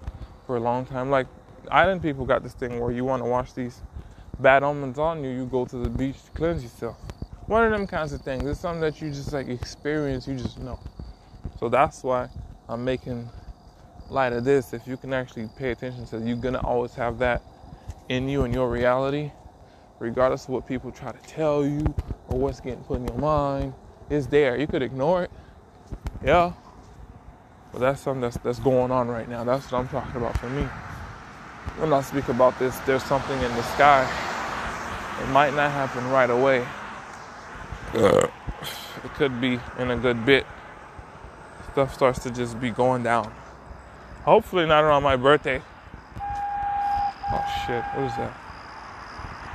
for 0.45 0.57
a 0.57 0.59
long 0.59 0.85
time. 0.85 1.09
Like 1.09 1.27
island 1.71 2.01
people 2.01 2.25
got 2.25 2.43
this 2.43 2.53
thing 2.53 2.79
where 2.79 2.91
you 2.91 3.05
want 3.05 3.23
to 3.23 3.29
watch 3.29 3.53
these 3.53 3.81
bad 4.39 4.63
omens 4.63 4.99
on 4.99 5.23
you, 5.23 5.29
you 5.29 5.45
go 5.45 5.65
to 5.65 5.77
the 5.77 5.89
beach 5.89 6.23
to 6.25 6.31
cleanse 6.31 6.63
yourself. 6.63 6.97
One 7.47 7.63
of 7.63 7.71
them 7.71 7.87
kinds 7.87 8.11
of 8.13 8.21
things. 8.21 8.43
It's 8.45 8.59
something 8.59 8.81
that 8.81 9.01
you 9.01 9.09
just 9.09 9.31
like 9.33 9.47
experience, 9.47 10.27
you 10.27 10.35
just 10.35 10.59
know. 10.59 10.79
So 11.59 11.69
that's 11.69 12.03
why 12.03 12.29
I'm 12.67 12.83
making 12.83 13.29
light 14.09 14.33
of 14.33 14.43
this. 14.43 14.73
If 14.73 14.87
you 14.87 14.97
can 14.97 15.13
actually 15.13 15.49
pay 15.55 15.71
attention 15.71 16.05
to 16.07 16.19
you're 16.19 16.37
gonna 16.37 16.65
always 16.65 16.93
have 16.95 17.19
that 17.19 17.41
in 18.09 18.27
you 18.27 18.43
and 18.43 18.53
your 18.53 18.69
reality, 18.69 19.31
regardless 19.99 20.43
of 20.43 20.49
what 20.49 20.67
people 20.67 20.91
try 20.91 21.11
to 21.11 21.19
tell 21.19 21.65
you 21.65 21.83
or 22.27 22.39
what's 22.39 22.59
getting 22.59 22.83
put 22.83 22.97
in 22.97 23.07
your 23.07 23.17
mind, 23.17 23.73
it's 24.09 24.27
there. 24.27 24.57
You 24.57 24.67
could 24.67 24.81
ignore 24.81 25.23
it. 25.23 25.31
Yeah. 26.23 26.53
But 27.75 27.81
that's 27.81 27.99
something 27.99 28.21
that's 28.21 28.37
that's 28.37 28.59
going 28.59 28.89
on 28.89 29.09
right 29.09 29.27
now. 29.27 29.43
That's 29.43 29.69
what 29.69 29.79
I'm 29.79 29.89
talking 29.89 30.15
about 30.15 30.37
for 30.37 30.49
me. 30.49 30.61
When 31.77 31.91
I 31.91 31.99
speak 31.99 32.29
about 32.29 32.57
this, 32.57 32.79
there's 32.79 33.03
something 33.03 33.35
in 33.35 33.51
the 33.53 33.63
sky. 33.63 34.09
It 35.21 35.27
might 35.31 35.53
not 35.53 35.71
happen 35.71 36.09
right 36.09 36.29
away. 36.29 36.65
It 37.93 39.13
could 39.15 39.41
be 39.41 39.59
in 39.77 39.91
a 39.91 39.97
good 39.97 40.25
bit. 40.25 40.45
Stuff 41.73 41.93
starts 41.93 42.19
to 42.19 42.31
just 42.31 42.61
be 42.61 42.69
going 42.69 43.03
down. 43.03 43.33
Hopefully 44.23 44.65
not 44.65 44.85
around 44.85 45.03
my 45.03 45.17
birthday. 45.17 45.61
Oh 46.17 47.45
shit, 47.67 47.83
what 47.83 48.05
is 48.05 48.15
that? 48.15 48.44